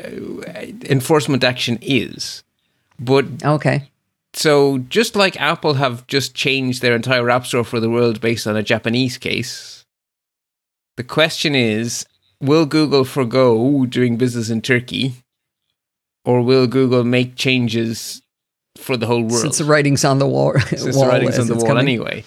[0.89, 2.43] enforcement action is.
[2.99, 3.91] But Okay.
[4.33, 8.47] so, just like Apple have just changed their entire App Store for the world based
[8.47, 9.82] on a Japanese case,
[10.97, 12.07] the question is
[12.41, 15.15] will Google forego doing business in Turkey,
[16.25, 18.23] or will Google make changes
[18.77, 19.41] for the whole world?
[19.43, 21.83] Since the writing's on the wall, Since the writing's on the wall coming.
[21.83, 22.25] anyway.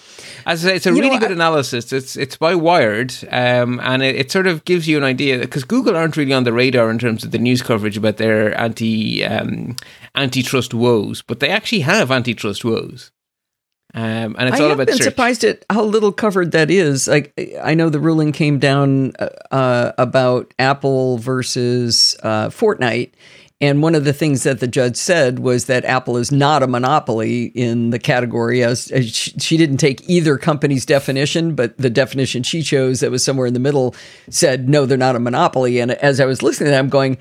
[0.48, 1.92] As I say, it's a You really know, good I- analysis.
[1.92, 5.64] It's it's by Wired, um, and it, it sort of gives you an idea because
[5.64, 9.24] Google aren't really on the radar in terms of the news coverage about their anti
[9.24, 9.74] um,
[10.14, 13.10] antitrust woes, but they actually have antitrust woes,
[13.96, 15.04] um, and it's I all have about been search.
[15.04, 17.08] surprised at how little covered that is.
[17.08, 17.32] Like,
[17.62, 23.12] I know the ruling came down uh, uh, about Apple versus uh, Fortnite,
[23.58, 26.66] and one of the things that the judge said was that Apple is not a
[26.66, 28.62] monopoly in the category.
[28.62, 33.10] As, as she, she didn't take either company's definition, but the definition she chose that
[33.10, 33.94] was somewhere in the middle
[34.28, 35.80] said no, they're not a monopoly.
[35.80, 37.16] And as I was listening to that, I'm going.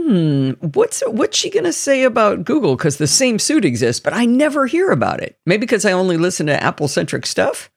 [0.00, 2.76] Hmm, what's what's she gonna say about Google?
[2.76, 5.38] Because the same suit exists, but I never hear about it.
[5.44, 7.70] Maybe because I only listen to Apple centric stuff.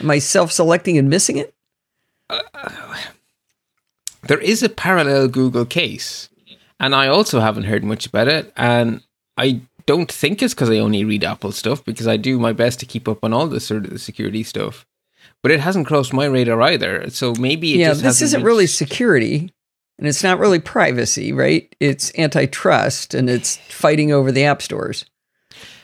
[0.00, 1.54] Am I self selecting and missing it?
[4.28, 6.28] there is a parallel Google case,
[6.78, 8.52] and I also haven't heard much about it.
[8.56, 9.02] And
[9.36, 12.78] I don't think it's because I only read Apple stuff because I do my best
[12.80, 14.86] to keep up on all the sort of the security stuff.
[15.42, 17.08] But it hasn't crossed my radar either.
[17.10, 19.52] So maybe it yeah, just this isn't really security,
[20.00, 21.72] and it's not really privacy, right?
[21.78, 25.04] It's antitrust, and it's fighting over the app stores.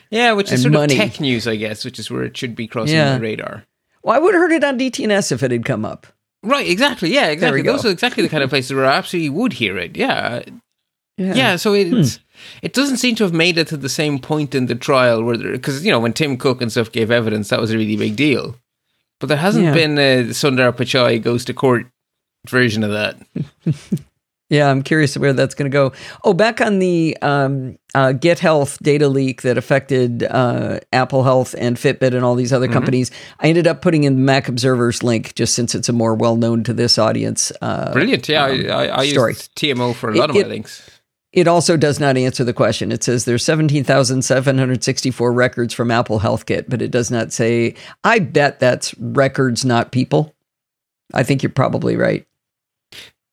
[0.09, 0.93] Yeah, which is sort money.
[0.93, 3.13] of tech news, I guess, which is where it should be crossing Yeah.
[3.13, 3.65] my radar.
[4.03, 6.07] Well, I would have heard it on DTNS if it had come up.
[6.43, 7.13] Right, exactly.
[7.13, 7.61] Yeah, exactly.
[7.61, 7.73] go.
[7.73, 9.95] Those are exactly the kind of places where I absolutely would hear it.
[9.95, 10.43] Yeah.
[11.17, 12.21] Yeah, Yeah, so it's hmm.
[12.61, 15.37] it doesn't seem to have made it to the same point in the trial where
[15.37, 18.15] because you know when Tim Cook and stuff gave evidence that was a really big
[18.15, 18.55] deal,
[19.19, 19.73] but there hasn't Yeah.
[19.73, 21.87] been a Sundar Pichai goes to court
[22.49, 23.17] version of that.
[24.49, 25.91] Yeah, I'm curious where that's going to go.
[26.23, 31.53] Oh, back on the um, uh, Get Health data leak that affected uh, Apple Health
[31.57, 32.55] and Fitbit and all these Mm-hmm.
[32.55, 33.11] other companies.
[33.41, 36.37] I ended up putting in the Mac Observer's link just since it's a more well
[36.37, 37.51] known to this audience.
[37.61, 38.29] Uh, Brilliant.
[38.29, 38.49] Yeah, I,
[38.85, 39.33] I, I story.
[39.33, 40.89] used TMO for a It- lot of it- my links.
[41.33, 42.89] It also does not answer the question.
[42.93, 47.75] It says there's 17,764 records from Apple Health Kit, but it does not say.
[48.03, 50.33] I bet that's records, not people.
[51.13, 52.25] I think you're probably right.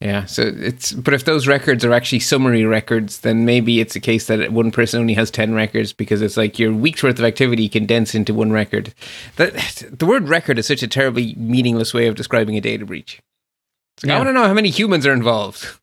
[0.00, 4.00] Yeah, so it's but if those records are actually summary records, then maybe it's a
[4.00, 7.24] case that one person only has ten records because it's like your week's worth of
[7.24, 8.92] activity condensed into one record.
[9.36, 13.22] That the word record is such a terribly meaningless way of describing a data breach.
[14.02, 14.14] Like, yeah.
[14.16, 15.66] I want to know how many humans are involved.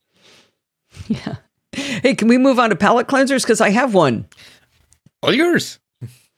[1.07, 1.38] Yeah.
[1.72, 3.43] Hey, can we move on to palate cleansers?
[3.43, 4.28] Because I have one.
[5.24, 5.80] All yours.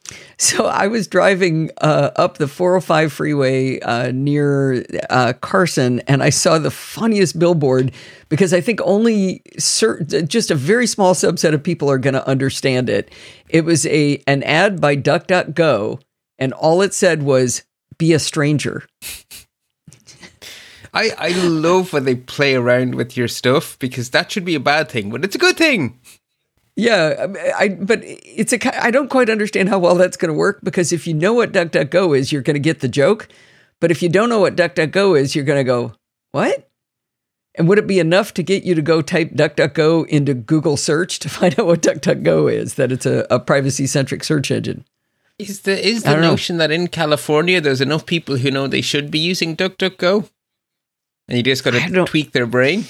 [0.38, 6.32] So I was driving uh, up the 405 freeway uh, near uh, Carson, and I
[6.32, 7.94] saw the funniest billboard
[8.28, 12.28] because I think only certain, just a very small subset of people are going to
[12.28, 13.14] understand it.
[13.48, 16.02] It was a an ad by DuckDuckGo,
[16.38, 17.64] and all it said was
[17.98, 18.86] "Be a stranger."
[20.94, 24.60] I, I love when they play around with your stuff because that should be a
[24.60, 26.00] bad thing, but it's a good thing.
[26.76, 30.38] Yeah, um, I but it's a I don't quite understand how well that's going to
[30.38, 33.28] work because if you know what DuckDuckGo is, you're going to get the joke.
[33.80, 35.94] But if you don't know what DuckDuckGo is, you're going to go,
[36.32, 36.68] "What?"
[37.56, 41.20] And would it be enough to get you to go type DuckDuckGo into Google search
[41.20, 42.76] to find out what DuckDuckGo is?
[42.76, 44.86] That it's a, a privacy centric search engine.
[45.38, 46.64] Is the is the notion know.
[46.64, 50.28] that in California there's enough people who know they should be using DuckDuckGo,
[51.28, 52.86] and you just got to tweak their brain?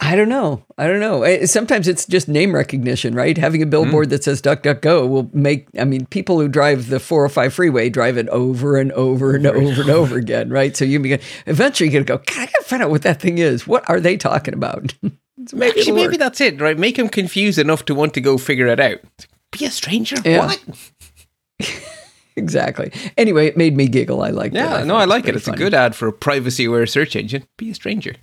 [0.00, 0.64] I don't know.
[0.78, 1.44] I don't know.
[1.46, 3.36] Sometimes it's just name recognition, right?
[3.36, 4.10] Having a billboard mm.
[4.10, 5.66] that says "DuckDuckGo" will make.
[5.76, 9.80] I mean, people who drive the 405 freeway drive it over and over and over
[9.80, 10.76] and over again, right?
[10.76, 11.20] So you begin.
[11.46, 12.22] Eventually, you're gonna go.
[12.40, 13.66] I gotta find out what that thing is.
[13.66, 14.94] What are they talking about?
[15.02, 16.78] so maybe Actually, maybe that's it, right?
[16.78, 19.00] Make them confused enough to want to go figure it out.
[19.50, 20.16] Be a stranger.
[20.24, 20.46] Yeah.
[20.46, 20.64] What?
[22.36, 22.92] exactly.
[23.16, 24.22] Anyway, it made me giggle.
[24.22, 24.52] I like.
[24.52, 25.34] Yeah, I no, I like it.
[25.34, 25.56] It's funny.
[25.56, 27.44] a good ad for a privacy-aware search engine.
[27.58, 28.14] Be a stranger.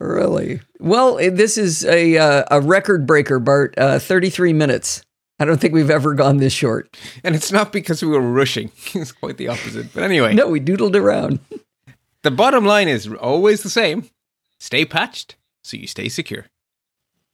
[0.00, 0.60] Really?
[0.78, 3.74] Well, this is a uh, a record breaker, Bart.
[3.76, 5.02] Uh, Thirty three minutes.
[5.40, 6.96] I don't think we've ever gone this short.
[7.22, 8.72] And it's not because we were rushing.
[8.94, 9.94] it's quite the opposite.
[9.94, 10.34] But anyway.
[10.34, 11.38] No, we doodled around.
[12.22, 14.10] the bottom line is always the same.
[14.58, 16.46] Stay patched so you stay secure.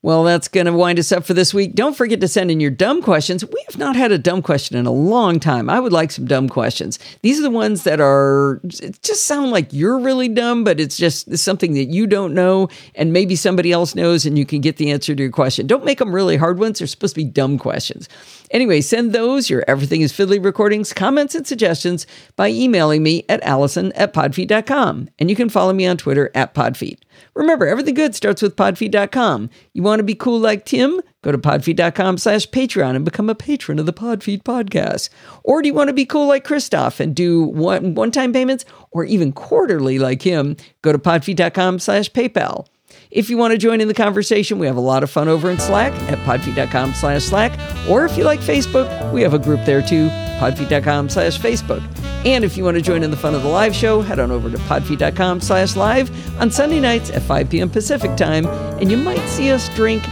[0.05, 1.75] Well, that's going to wind us up for this week.
[1.75, 3.43] Don't forget to send in your dumb questions.
[3.43, 5.71] We have not had a dumb question in a long time.
[5.71, 6.99] I would like some dumb questions.
[7.23, 11.35] These are the ones that are just sound like you're really dumb, but it's just
[11.39, 14.91] something that you don't know and maybe somebody else knows and you can get the
[14.91, 15.67] answer to your question.
[15.67, 16.81] Don't make them really hard ones.
[16.81, 18.07] They're supposed to be dumb questions.
[18.51, 23.43] Anyway, send those, your Everything is Fiddly recordings, comments, and suggestions by emailing me at
[23.43, 25.09] allison at podfeet.com.
[25.19, 26.99] And you can follow me on Twitter at podfeet.
[27.35, 29.51] Remember, everything good starts with podfeet.com.
[29.73, 31.01] You want to be cool like Tim?
[31.23, 35.09] Go to podfeet.com slash Patreon and become a patron of the Podfeet podcast.
[35.43, 39.05] Or do you want to be cool like Christoph and do one, one-time payments or
[39.05, 40.57] even quarterly like him?
[40.83, 42.67] Go to podfeet.com slash PayPal.
[43.15, 45.49] If you want to join in the conversation, we have a lot of fun over
[45.49, 47.57] in Slack at podfeet.com slash Slack.
[47.89, 50.09] Or if you like Facebook, we have a group there too,
[50.41, 51.81] podfeet.com slash Facebook.
[52.27, 54.33] And if you want to join in the fun of the live show, head on
[54.33, 56.11] over to podfeet.com slash live
[56.41, 57.71] on Sunday nights at 5 p.m.
[57.71, 58.47] Pacific time,
[58.81, 60.03] and you might see us drink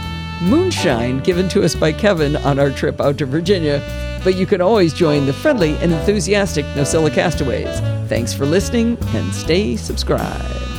[0.41, 3.81] moonshine given to us by Kevin on our trip out to Virginia.
[4.23, 7.81] But you can always join the friendly and enthusiastic Nosilla castaways.
[8.07, 10.72] Thanks for listening and stay subscribed.